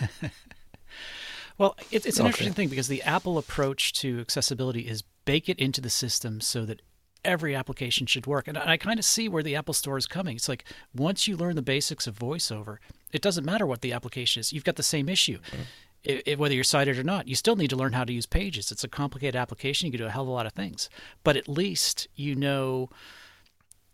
[1.58, 2.28] well, it, it's an okay.
[2.28, 6.64] interesting thing because the Apple approach to accessibility is bake it into the system so
[6.64, 6.82] that
[7.24, 8.48] every application should work.
[8.48, 10.36] And I kind of see where the Apple Store is coming.
[10.36, 12.78] It's like once you learn the basics of VoiceOver,
[13.12, 14.52] it doesn't matter what the application is.
[14.52, 15.38] You've got the same issue.
[15.38, 15.62] Mm-hmm.
[16.02, 18.24] It, it, whether you're sighted or not, you still need to learn how to use
[18.24, 18.72] Pages.
[18.72, 19.86] It's a complicated application.
[19.86, 20.88] You can do a hell of a lot of things,
[21.24, 22.90] but at least you know.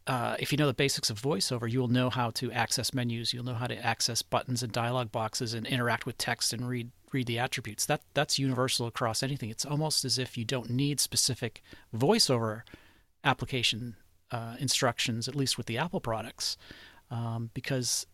[0.08, 3.34] Uh, if you know the basics of VoiceOver, you will know how to access menus.
[3.34, 6.92] You'll know how to access buttons and dialog boxes and interact with text and read
[7.12, 7.86] read the attributes.
[7.86, 9.50] That that's universal across anything.
[9.50, 11.60] It's almost as if you don't need specific
[11.94, 12.62] voiceover
[13.24, 13.96] application
[14.30, 16.56] uh, instructions, at least with the Apple products,
[17.10, 18.06] um, because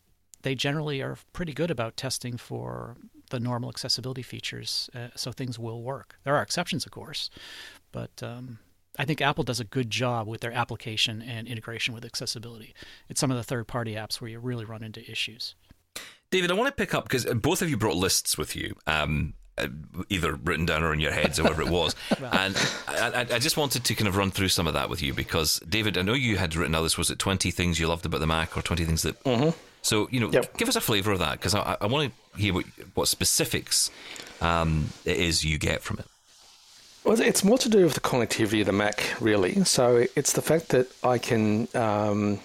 [0.42, 2.96] they generally are pretty good about testing for
[3.32, 6.18] the normal accessibility features, uh, so things will work.
[6.22, 7.30] There are exceptions, of course,
[7.90, 8.58] but um,
[8.98, 12.74] I think Apple does a good job with their application and integration with accessibility.
[13.08, 15.54] It's some of the third-party apps where you really run into issues.
[16.30, 18.76] David, I want to pick up because both of you brought lists with you.
[18.86, 19.68] Um, uh,
[20.08, 21.94] either written down or in your heads or whatever it was.
[22.20, 22.32] well.
[22.32, 22.56] And
[22.88, 25.60] I, I, just wanted to kind of run through some of that with you because,
[25.68, 26.96] David, I know you had written others.
[26.96, 29.22] Was it 20 things you loved about the Mac or 20 things that.
[29.24, 29.50] Mm-hmm.
[29.82, 30.56] So, you know, yep.
[30.56, 32.64] give us a flavour of that because I, I, want to hear what,
[32.94, 33.90] what specifics
[34.40, 36.06] um, it is you get from it.
[37.04, 39.64] Well, it's more to do with the connectivity of the Mac, really.
[39.64, 42.38] So it's the fact that I can um,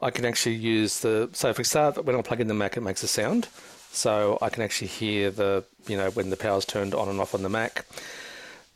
[0.00, 2.80] I can actually use the so for start when I plug in the Mac, it
[2.82, 3.48] makes a sound,
[3.90, 7.34] so I can actually hear the you know when the power's turned on and off
[7.34, 7.86] on the Mac.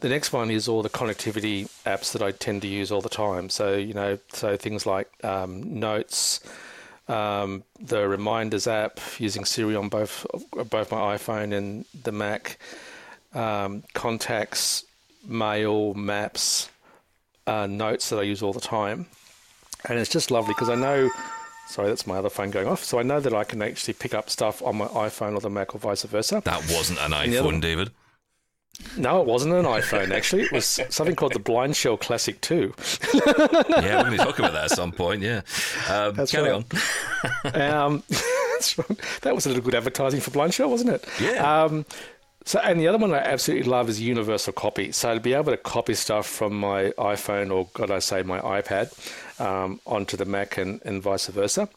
[0.00, 3.08] The next one is all the connectivity apps that I tend to use all the
[3.08, 3.48] time.
[3.50, 6.40] So you know, so things like um, Notes,
[7.08, 10.26] um, the Reminders app, using Siri on both
[10.70, 12.58] both my iPhone and the Mac,
[13.34, 14.84] um, Contacts,
[15.26, 16.70] Mail, Maps,
[17.46, 19.06] uh, Notes that I use all the time
[19.88, 21.10] and it's just lovely because I know.
[21.66, 22.84] Sorry, that's my other phone going off.
[22.84, 25.50] So I know that I can actually pick up stuff on my iPhone or the
[25.50, 26.42] Mac or vice versa.
[26.44, 27.60] That wasn't an iPhone, other...
[27.60, 27.90] David.
[28.96, 30.10] No, it wasn't an iPhone.
[30.10, 32.74] Actually, it was something called the Blind Shell Classic Two.
[33.14, 35.22] yeah, we're going to talk about that at some point.
[35.22, 35.42] Yeah,
[35.90, 36.64] um, that's carry right.
[37.44, 37.60] on.
[37.60, 38.02] um,
[39.22, 41.08] that was a little good advertising for Blind Shell, wasn't it?
[41.20, 41.64] Yeah.
[41.64, 41.86] Um,
[42.46, 44.92] so, and the other one I absolutely love is universal copy.
[44.92, 48.38] So to be able to copy stuff from my iPhone or, God, I say, my
[48.40, 48.92] iPad
[49.40, 51.68] um, onto the Mac and, and vice versa.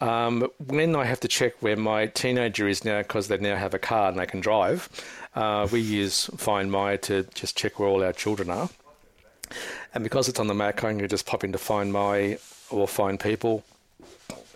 [0.00, 3.74] Um, when I have to check where my teenager is now because they now have
[3.74, 4.88] a car and they can drive,
[5.38, 8.68] uh, we use Find My to just check where all our children are.
[9.94, 12.38] And because it's on the Mac, I can just pop into Find My
[12.70, 13.62] or Find People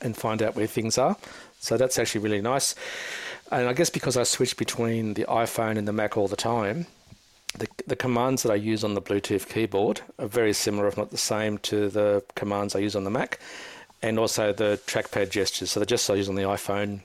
[0.01, 1.17] and find out where things are.
[1.61, 2.75] So that's actually really nice.
[3.53, 6.87] And I guess because I switch between the iPhone and the Mac all the time,
[7.57, 11.13] the, the commands that I use on the Bluetooth keyboard are very similar, if not
[11.13, 13.39] the same, to the commands I use on the Mac,
[14.03, 15.71] and also the trackpad gestures.
[15.71, 17.03] So the gestures I use on the iPhone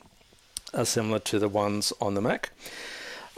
[0.74, 2.50] are similar to the ones on the Mac.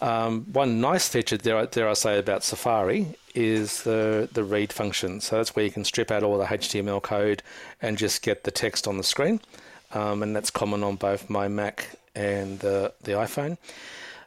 [0.02, 5.20] Um, one nice feature, dare, dare I say, about Safari is the, the read function.
[5.22, 7.44] So that's where you can strip out all the HTML code
[7.82, 9.42] and just get the text on the screen.
[9.94, 13.58] Um, and that's common on both my Mac and the, the iPhone.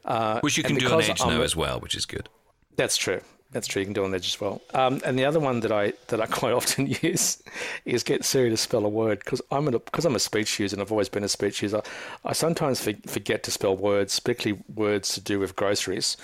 [0.05, 2.29] Uh, which you can do on Edge I'm, now as well, which is good.
[2.77, 3.21] That's true.
[3.53, 3.81] That's true.
[3.81, 4.63] You can do on Edge as well.
[4.73, 7.43] Um, and the other one that I that I quite often use
[7.85, 10.75] is get Siri to spell a word because I'm a because I'm a speech user
[10.75, 11.83] and I've always been a speech user.
[12.25, 16.17] I sometimes forget to spell words, particularly words to do with groceries.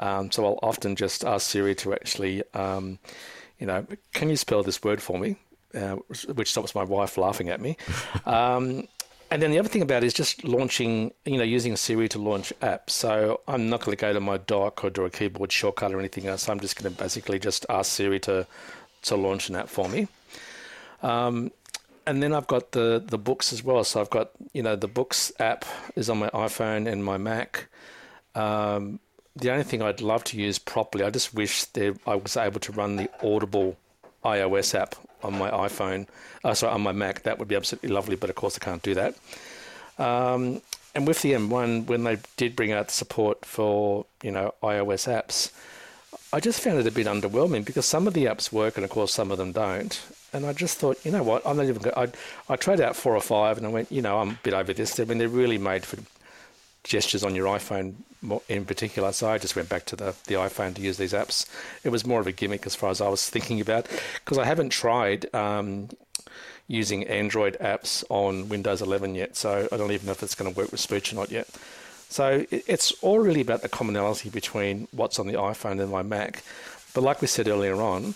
[0.00, 2.98] Um, so I'll often just ask Siri to actually, um,
[3.58, 5.36] you know, can you spell this word for me?
[5.74, 5.96] Uh,
[6.34, 7.76] which stops my wife laughing at me.
[8.26, 8.86] Um,
[9.32, 12.52] and then the other thing about is just launching, you know, using Siri to launch
[12.60, 12.90] apps.
[12.90, 15.98] So I'm not going to go to my dock or do a keyboard shortcut or
[15.98, 16.50] anything else.
[16.50, 18.46] I'm just going to basically just ask Siri to
[19.04, 20.06] to launch an app for me.
[21.02, 21.50] Um,
[22.06, 23.82] and then I've got the the books as well.
[23.84, 25.64] So I've got you know the books app
[25.96, 27.68] is on my iPhone and my Mac.
[28.34, 29.00] Um,
[29.34, 32.60] the only thing I'd love to use properly, I just wish there I was able
[32.60, 33.78] to run the Audible
[34.24, 36.06] iOS app on my iPhone,
[36.44, 37.22] uh, sorry, on my Mac.
[37.22, 39.14] That would be absolutely lovely, but of course I can't do that.
[39.98, 40.62] Um,
[40.94, 45.08] and with the M1, when they did bring out the support for you know iOS
[45.08, 45.52] apps,
[46.32, 48.90] I just found it a bit underwhelming because some of the apps work and of
[48.90, 50.00] course some of them don't.
[50.34, 51.90] And I just thought, you know what, I'm not even.
[51.96, 52.08] I
[52.48, 54.72] I tried out four or five and I went, you know, I'm a bit over
[54.72, 54.98] this.
[54.98, 55.98] I mean, they're really made for
[56.84, 57.94] gestures on your iPhone
[58.48, 59.12] in particular.
[59.12, 61.46] So I just went back to the, the iPhone to use these apps.
[61.84, 63.88] It was more of a gimmick as far as I was thinking about
[64.24, 65.88] because I haven't tried um,
[66.68, 69.36] using Android apps on Windows 11 yet.
[69.36, 71.48] So I don't even know if it's going to work with speech or not yet.
[72.08, 76.42] So it's all really about the commonality between what's on the iPhone and my Mac.
[76.94, 78.14] But like we said earlier on,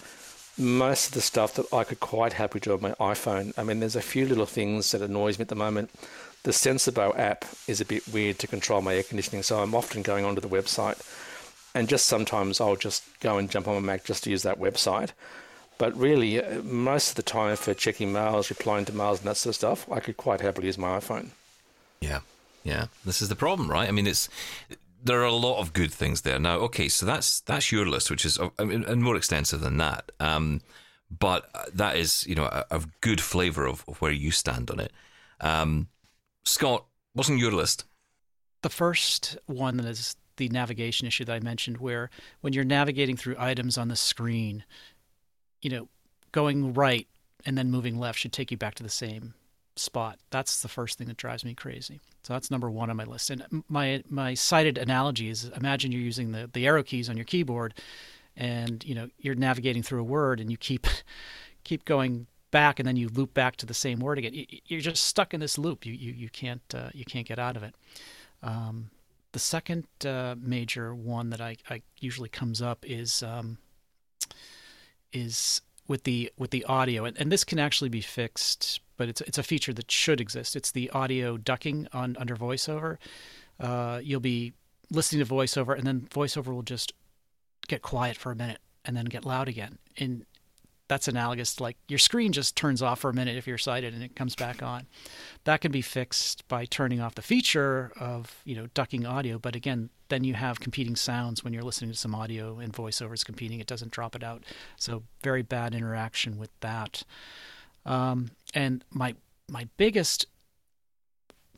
[0.59, 3.53] most of the stuff that I could quite happily do on my iPhone.
[3.59, 5.91] I mean, there's a few little things that annoys me at the moment
[6.43, 10.03] the Sensibo app is a bit weird to control my air conditioning, so I'm often
[10.03, 11.01] going onto the website,
[11.75, 14.61] and just sometimes I'll just go and jump on my Mac just to use that
[14.61, 15.11] website.
[15.79, 19.37] But really, uh, most of the time for checking mails, replying to mails, and that
[19.37, 21.31] sort of stuff, I could quite happily use my iPhone.
[22.01, 22.21] Yeah,
[22.65, 22.87] yeah.
[23.05, 23.89] This is the problem, right?
[23.89, 24.29] I mean, it's
[25.03, 26.39] there are a lot of good things there.
[26.39, 29.77] Now, okay, so that's that's your list, which is I mean, and more extensive than
[29.79, 30.13] that.
[30.19, 30.63] Um,
[31.11, 34.81] but that is, you know, a, a good flavour of, of, where you stand on
[34.81, 34.93] it.
[35.41, 35.89] Um,
[36.47, 37.85] Scott, what's on your list?
[38.63, 42.09] The first one is the navigation issue that I mentioned, where
[42.41, 44.65] when you're navigating through items on the screen,
[45.61, 45.89] you know,
[46.33, 47.09] going right
[47.45, 49.35] and then moving left should take you back to the same
[49.77, 50.19] spot.
[50.31, 52.01] That's the first thing that drives me crazy.
[52.23, 53.31] So that's number one on my list.
[53.31, 57.25] And my my sighted analogy is: imagine you're using the the arrow keys on your
[57.25, 57.75] keyboard,
[58.37, 60.87] and you know you're navigating through a word, and you keep
[61.65, 64.47] keep going back and then you loop back to the same word again.
[64.67, 65.85] You're just stuck in this loop.
[65.85, 67.75] You you you can't uh, you can't get out of it.
[68.43, 68.91] Um,
[69.33, 73.59] the second uh, major one that I, I usually comes up is um,
[75.13, 79.21] is with the with the audio, and, and this can actually be fixed, but it's
[79.23, 80.57] it's a feature that should exist.
[80.57, 82.97] It's the audio ducking on under VoiceOver.
[83.59, 84.53] Uh, you'll be
[84.91, 86.93] listening to VoiceOver, and then VoiceOver will just
[87.69, 89.79] get quiet for a minute and then get loud again.
[89.99, 90.25] And
[90.89, 93.93] that's analogous to like your screen just turns off for a minute if you're sighted
[93.95, 94.87] and it comes back on.
[95.45, 99.57] That can be fixed by turning off the feature of, you know, ducking audio, but
[99.57, 103.59] again, then you have competing sounds when you're listening to some audio and voiceovers competing,
[103.59, 104.45] it doesn't drop it out.
[104.77, 107.03] So very bad interaction with that.
[107.85, 109.15] Um, and my
[109.49, 110.27] my biggest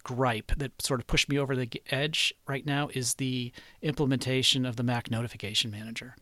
[0.02, 3.52] gripe that sort of pushed me over the edge right now is the
[3.82, 6.14] implementation of the Mac notification manager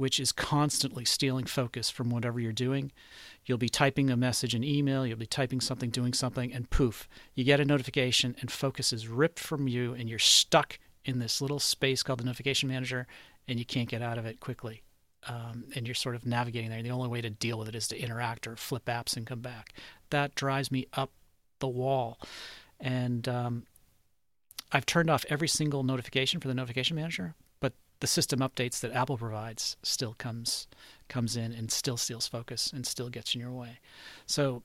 [0.00, 2.90] which is constantly stealing focus from whatever you're doing.
[3.44, 7.06] You'll be typing a message in email, you'll be typing something, doing something, and poof,
[7.34, 11.42] you get a notification, and focus is ripped from you, and you're stuck in this
[11.42, 13.06] little space called the notification manager,
[13.46, 14.80] and you can't get out of it quickly.
[15.28, 16.82] Um, and you're sort of navigating there.
[16.82, 19.40] The only way to deal with it is to interact or flip apps and come
[19.40, 19.74] back.
[20.08, 21.10] That drives me up
[21.58, 22.18] the wall.
[22.80, 23.66] And um,
[24.72, 27.34] I've turned off every single notification for the notification manager,
[28.00, 30.66] the system updates that Apple provides still comes
[31.08, 33.78] comes in and still steals focus and still gets in your way.
[34.26, 34.62] So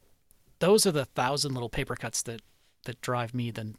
[0.59, 2.41] those are the thousand little paper cuts that
[2.85, 3.75] that drive me then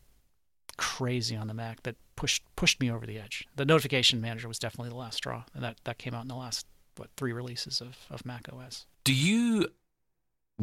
[0.77, 3.47] crazy on the Mac that pushed pushed me over the edge.
[3.57, 6.37] The notification manager was definitely the last straw, and that that came out in the
[6.37, 8.87] last what three releases of of Mac OS.
[9.05, 9.69] Do you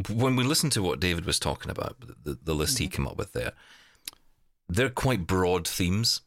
[0.09, 2.83] when we listen to what David was talking about, the, the list mm-hmm.
[2.83, 3.53] he came up with there,
[4.67, 6.21] they're quite broad themes.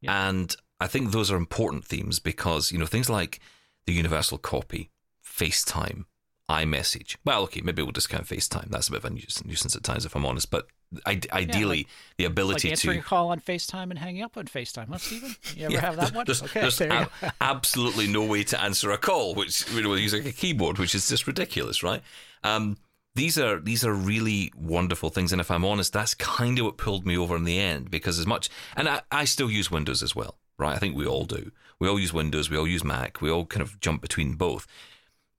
[0.00, 0.28] Yeah.
[0.28, 3.38] And I think those are important themes because, you know, things like
[3.86, 4.90] the universal copy,
[5.24, 6.04] FaceTime,
[6.48, 7.16] iMessage.
[7.24, 8.70] Well, okay, maybe we'll discount FaceTime.
[8.70, 10.50] That's a bit of a nuisance at times, if I'm honest.
[10.50, 10.66] But
[11.06, 14.36] I- ideally like- the ability like answering to a call on FaceTime and hanging up
[14.36, 15.36] on FaceTime, huh, Stephen?
[15.56, 16.24] You ever Yeah, have that one?
[16.26, 17.10] There's, okay, there's there ab-
[17.40, 21.08] absolutely no way to answer a call, which you know, using a keyboard, which is
[21.08, 22.02] just ridiculous, right?
[22.42, 22.76] Um,
[23.14, 26.76] these are these are really wonderful things, and if I'm honest, that's kind of what
[26.76, 27.90] pulled me over in the end.
[27.90, 30.76] Because as much, and I, I still use Windows as well, right?
[30.76, 31.50] I think we all do.
[31.78, 34.66] We all use Windows, we all use Mac, we all kind of jump between both.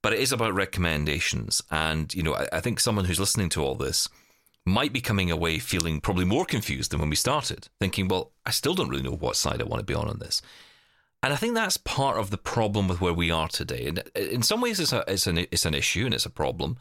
[0.01, 3.63] But it is about recommendations, and you know, I, I think someone who's listening to
[3.63, 4.09] all this
[4.65, 8.51] might be coming away feeling probably more confused than when we started, thinking, well, I
[8.51, 10.41] still don't really know what side I want to be on on this.
[11.23, 13.85] And I think that's part of the problem with where we are today.
[13.87, 16.31] And uh, in some ways, it's, a, it's, an, it's an issue and it's a
[16.31, 16.77] problem.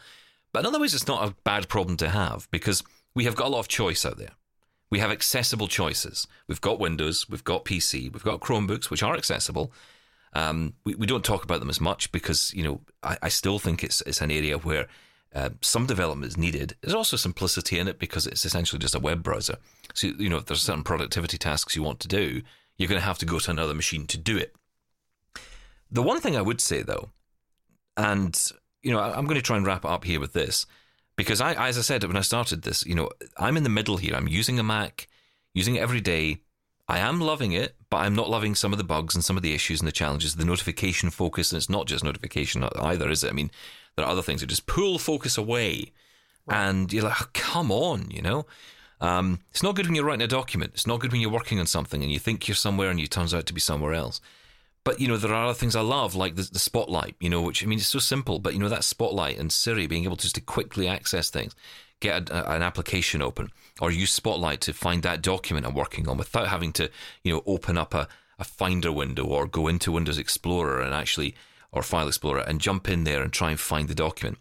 [0.52, 2.82] But in other ways, it's not a bad problem to have because
[3.14, 4.32] we have got a lot of choice out there.
[4.90, 6.26] We have accessible choices.
[6.48, 9.72] We've got Windows, we've got PC, we've got Chromebooks, which are accessible.
[10.32, 13.58] Um, we, we don't talk about them as much because, you know, I, I still
[13.58, 14.86] think it's, it's an area where
[15.34, 16.74] uh, some development is needed.
[16.80, 19.56] There's also simplicity in it because it's essentially just a web browser.
[19.94, 22.42] So, you know, if there's certain productivity tasks you want to do,
[22.76, 24.54] you're going to have to go to another machine to do it.
[25.90, 27.10] The one thing I would say, though,
[27.96, 28.40] and,
[28.82, 30.66] you know, I- I'm going to try and wrap it up here with this
[31.16, 33.98] because I, as I said when I started this, you know, I'm in the middle
[33.98, 34.14] here.
[34.14, 35.08] I'm using a Mac,
[35.54, 36.40] using it every day.
[36.88, 39.42] I am loving it, but I'm not loving some of the bugs and some of
[39.42, 41.52] the issues and the challenges, the notification focus.
[41.52, 43.30] And it's not just notification either, is it?
[43.30, 43.50] I mean,
[43.94, 45.92] there are other things that just pull focus away.
[46.48, 48.46] And you're like, oh, come on, you know?
[49.00, 50.72] Um, it's not good when you're writing a document.
[50.74, 53.10] It's not good when you're working on something and you think you're somewhere and it
[53.10, 54.20] turns out to be somewhere else.
[54.84, 57.42] But, you know, there are other things I love, like the, the spotlight, you know,
[57.42, 60.16] which, I mean, it's so simple, but, you know, that spotlight and Siri being able
[60.16, 61.54] to just to quickly access things,
[62.00, 63.50] get a, a, an application open,
[63.80, 66.90] or use Spotlight to find that document I'm working on without having to,
[67.22, 68.08] you know, open up a,
[68.38, 71.34] a Finder window or go into Windows Explorer and actually,
[71.72, 74.38] or File Explorer and jump in there and try and find the document.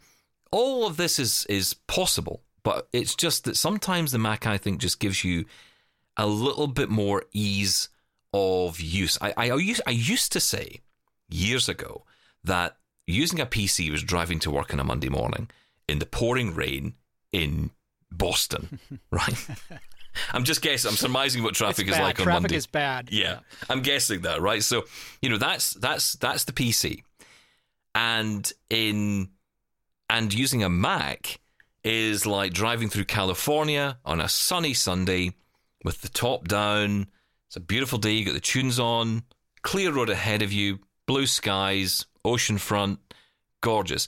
[0.52, 4.80] All of this is is possible, but it's just that sometimes the Mac, I think,
[4.80, 5.46] just gives you
[6.18, 7.90] a little bit more ease
[8.34, 9.18] of use.
[9.22, 10.82] I, I, used, I used to say
[11.30, 12.04] years ago
[12.44, 12.78] that
[13.08, 15.50] using a PC was driving to work on a Monday morning
[15.88, 16.94] in the pouring rain
[17.32, 17.72] in
[18.12, 18.80] Boston,
[19.12, 19.48] right?
[20.34, 20.90] I'm just guessing.
[20.90, 22.04] I'm surmising what traffic It's is bad.
[22.04, 22.48] like on Traffic Monday.
[22.50, 23.10] Traffic is bad.
[23.12, 23.40] Yeah, Yeah.
[23.70, 24.64] I'm guessing that, right?
[24.64, 24.86] So,
[25.22, 27.04] you know, that's that's that's the PC,
[27.96, 29.30] and in
[30.10, 31.40] and using a Mac
[31.84, 35.34] is like driving through California on a sunny Sunday
[35.84, 37.08] with the top down.
[37.50, 38.12] It's a beautiful day.
[38.12, 39.24] You got the tunes on,
[39.64, 40.78] clear road ahead of you,
[41.08, 43.00] blue skies, ocean front,
[43.62, 44.08] gorgeous.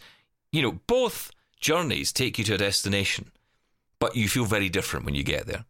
[0.52, 3.32] You know, both journeys take you to a destination,
[3.98, 5.66] but you feel very different when you get there.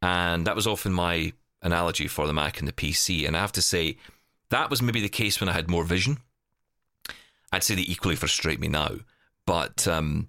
[0.00, 3.26] And that was often my analogy for the Mac and the PC.
[3.26, 3.96] And I have to say,
[4.50, 6.18] that was maybe the case when I had more vision.
[7.50, 8.90] I'd say they equally frustrate me now.
[9.44, 10.28] But um,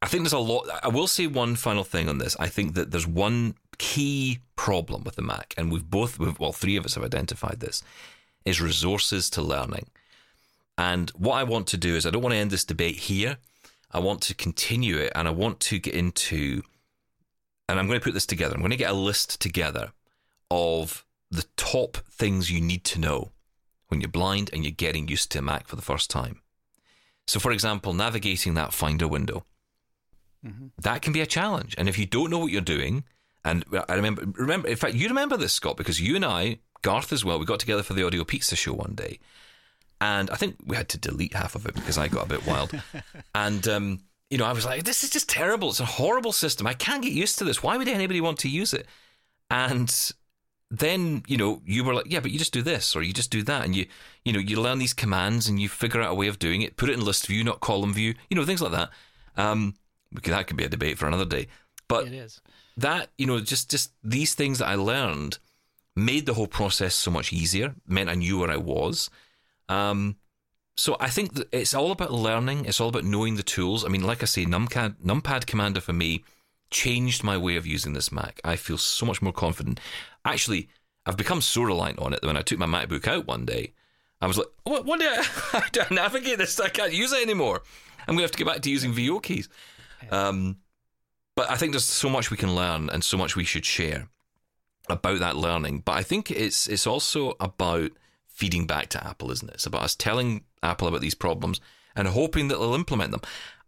[0.00, 0.68] I think there's a lot.
[0.84, 2.36] I will say one final thing on this.
[2.38, 6.52] I think that there's one key problem with the Mac, and we've both, we've, well,
[6.52, 7.82] three of us have identified this,
[8.44, 9.86] is resources to learning.
[10.76, 13.38] And what I want to do is, I don't want to end this debate here.
[13.90, 16.62] I want to continue it, and I want to get into,
[17.70, 18.54] and I'm going to put this together.
[18.54, 19.92] I'm going to get a list together
[20.50, 23.30] of the top things you need to know
[23.88, 26.42] when you're blind and you're getting used to a Mac for the first time.
[27.26, 29.46] So, for example, navigating that Finder window,
[30.44, 30.66] mm-hmm.
[30.82, 31.74] that can be a challenge.
[31.78, 33.04] And if you don't know what you're doing,
[33.44, 37.12] and I remember, remember, in fact, you remember this, Scott, because you and I, Garth
[37.12, 39.18] as well, we got together for the Audio Pizza show one day,
[40.00, 42.46] and I think we had to delete half of it because I got a bit
[42.46, 42.72] wild.
[43.34, 45.70] and um, you know, I was like, "This is just terrible.
[45.70, 46.66] It's a horrible system.
[46.66, 47.62] I can't get used to this.
[47.62, 48.86] Why would anybody want to use it?"
[49.50, 50.12] And
[50.70, 53.30] then you know you were like yeah but you just do this or you just
[53.30, 53.86] do that and you
[54.24, 56.76] you know you learn these commands and you figure out a way of doing it
[56.76, 58.90] put it in list view not column view you know things like that
[59.36, 59.74] um
[60.12, 61.48] that could be a debate for another day
[61.88, 62.40] but it is
[62.76, 65.38] that you know just just these things that i learned
[65.96, 69.10] made the whole process so much easier meant i knew where i was
[69.68, 70.16] um
[70.76, 73.88] so i think that it's all about learning it's all about knowing the tools i
[73.88, 76.24] mean like i say numpad numpad commander for me
[76.70, 79.80] changed my way of using this mac i feel so much more confident
[80.24, 80.68] actually,
[81.06, 83.72] I've become so reliant on it that when I took my MacBook out one day,
[84.20, 86.60] I was like, what, what do I, how do I navigate this?
[86.60, 87.62] I can't use it anymore.
[88.00, 89.48] I'm going to have to get back to using VO keys.
[90.10, 90.56] Um,
[91.40, 94.08] but I think there's so much we can learn and so much we should share
[94.90, 95.80] about that learning.
[95.86, 97.92] But I think it's it's also about
[98.28, 99.54] feeding back to Apple, isn't it?
[99.54, 101.58] It's about us telling Apple about these problems
[101.96, 103.22] and hoping that they'll implement them.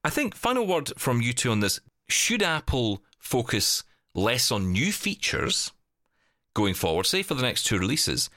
[0.05, 4.93] I think final word from you two on this: Should Apple focus less on new
[4.93, 5.73] features?
[6.55, 8.29] going forward, say for the next two releases,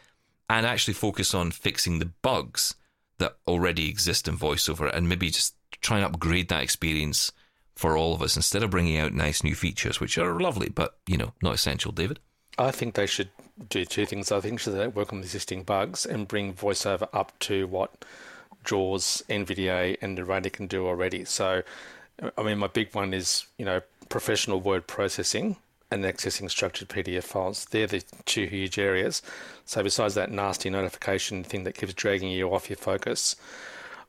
[0.50, 2.76] and actually focus on fixing the bugs
[3.18, 7.34] that already exist in VoiceOver and maybe just try and upgrade that experience
[7.76, 10.98] for all of us instead of bringing out nice new features, which are lovely, but,
[11.08, 12.20] you know, not essential, David?
[12.58, 13.30] I think they should
[13.70, 14.32] do two things.
[14.32, 18.06] I think they should work on the existing bugs and bring VoiceOver up to what
[18.64, 21.26] JAWS, NVDA, and Narrator can do already.
[21.26, 21.64] So,
[22.38, 25.58] I mean, my big one is, you know, professional word processing
[25.92, 27.66] and accessing structured PDF files.
[27.66, 29.22] They're the two huge areas.
[29.66, 33.36] So, besides that nasty notification thing that keeps dragging you off your focus,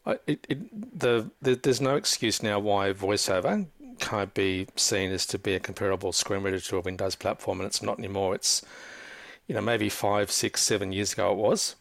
[0.07, 3.67] it, it, the, the, there's no excuse now why VoiceOver
[3.99, 7.67] can't be seen as to be a comparable screen reader to a Windows platform, and
[7.67, 8.35] it's not anymore.
[8.35, 8.65] It's,
[9.47, 11.77] you know, maybe five, six, seven years ago it was.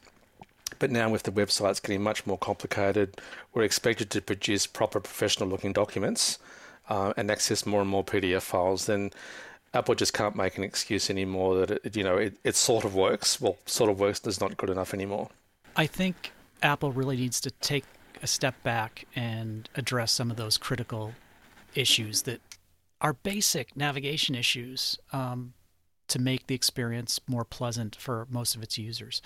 [0.80, 3.21] But now, with the websites getting much more complicated,
[3.53, 6.39] we're expected to produce proper professional looking documents
[6.89, 8.86] uh, and access more and more PDF files.
[8.86, 9.11] Then
[9.73, 12.95] Apple just can't make an excuse anymore that it, you know it, it sort of
[12.95, 13.39] works.
[13.39, 15.30] Well, sort of works is not good enough anymore.
[15.76, 17.86] I think Apple really needs to take
[18.26, 21.13] a step back and address some of those critical
[21.76, 22.41] issues that
[22.99, 25.53] are basic navigation issues um,
[26.07, 29.21] to make the experience more pleasant for most of its users.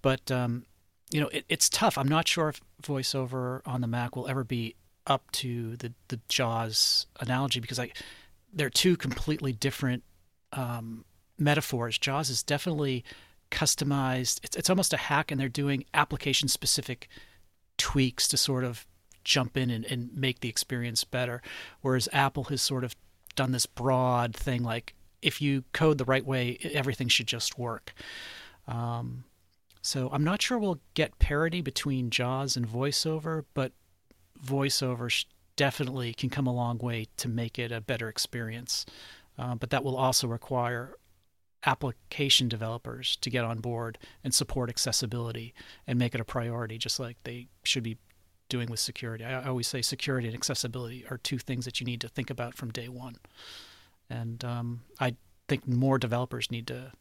[0.00, 0.64] But um,
[1.10, 1.98] you know, it, it's tough.
[1.98, 4.76] I'm not sure if VoiceOver on the Mac will ever be
[5.06, 7.90] up to the the JAWS analogy because I
[8.50, 10.04] they're two completely different
[10.54, 11.04] um,
[11.38, 11.98] metaphors.
[11.98, 13.04] JAWS is definitely
[13.50, 14.40] customized.
[14.42, 17.08] It's it's almost a hack, and they're doing application specific
[17.78, 18.86] tweaks to sort of
[19.24, 21.42] jump in and, and make the experience better.
[21.80, 22.94] Whereas Apple has sort of
[23.34, 27.92] done this broad thing like if you code the right way, everything should just work.
[28.66, 29.24] Um,
[29.82, 33.72] so I'm not sure we'll get parity between JAWS and VoiceOver, but
[34.44, 35.24] VoiceOver
[35.56, 38.86] definitely can come a long way to make it a better experience.
[39.36, 40.96] Uh, but that will also require
[41.66, 45.54] application developers to get on board and support accessibility
[45.86, 47.98] and make it a priority, just like they should be
[48.48, 49.24] doing with security.
[49.24, 52.54] I always say security and accessibility are two things that you need to think about
[52.54, 53.16] from day one.
[54.08, 55.16] And um, I
[55.48, 56.92] think more developers need to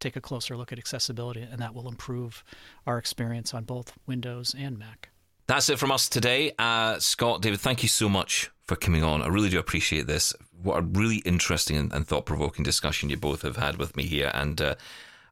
[0.00, 2.44] take a closer look at accessibility, and that will improve
[2.86, 5.10] our experience on both Windows and Mac.
[5.46, 6.52] That's it from us today.
[6.58, 9.22] Uh, Scott, David, thank you so much for coming on.
[9.22, 10.34] I really do appreciate this.
[10.62, 14.04] What a really interesting and, and thought provoking discussion you both have had with me
[14.04, 14.30] here.
[14.34, 14.74] And uh,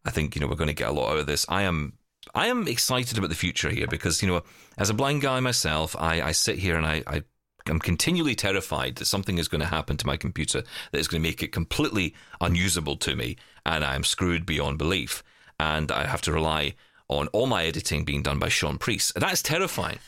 [0.05, 1.47] I think, you know, we're going to get a lot out of this.
[1.49, 1.95] I am
[2.35, 4.43] I am excited about the future here because, you know,
[4.79, 7.23] as a blind guy myself, I, I sit here and I, I
[7.69, 11.23] am continually terrified that something is going to happen to my computer that is going
[11.23, 15.23] to make it completely unusable to me and I'm screwed beyond belief.
[15.61, 16.75] And I have to rely
[17.09, 19.13] on all my editing being done by Shaun Preece.
[19.15, 19.99] That's terrifying.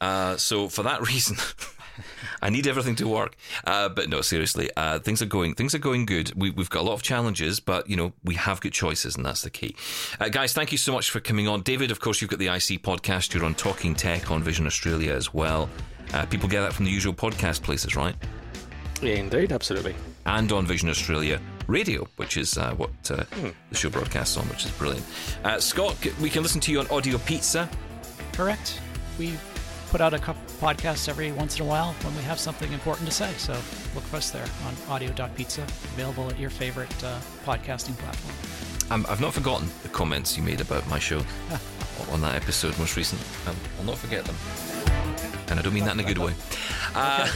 [0.00, 1.36] Uh, so for that reason,
[2.42, 3.36] I need everything to work.
[3.64, 6.32] Uh, but no, seriously, uh, things are going things are going good.
[6.34, 9.24] We, have got a lot of challenges, but you know we have good choices, and
[9.24, 9.76] that's the key.
[10.20, 11.90] Uh, guys, thank you so much for coming on, David.
[11.90, 13.34] Of course, you've got the IC podcast.
[13.34, 15.68] You're on Talking Tech on Vision Australia as well.
[16.12, 18.14] Uh, people get that from the usual podcast places, right?
[19.00, 19.94] Yeah, indeed, absolutely.
[20.26, 23.48] And on Vision Australia Radio, which is uh, what uh, hmm.
[23.70, 25.04] the show broadcasts on, which is brilliant.
[25.44, 27.68] Uh, Scott, we can listen to you on Audio Pizza.
[28.32, 28.80] Correct.
[29.18, 29.34] We
[29.90, 33.08] put out a couple podcasts every once in a while when we have something important
[33.08, 33.32] to say.
[33.38, 33.52] So
[33.94, 38.34] look for us there on audio.pizza, available at your favorite uh, podcasting platform.
[38.92, 41.22] Um, I've not forgotten the comments you made about my show
[42.12, 43.20] on that episode most recent.
[43.48, 44.36] Um, I'll not forget them.
[45.48, 46.34] And I don't mean that in a good way.
[46.92, 47.30] Uh,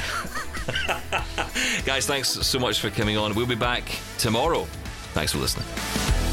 [1.84, 3.36] guys, thanks so much for coming on.
[3.36, 3.84] We'll be back
[4.18, 4.64] tomorrow.
[5.12, 6.23] Thanks for listening.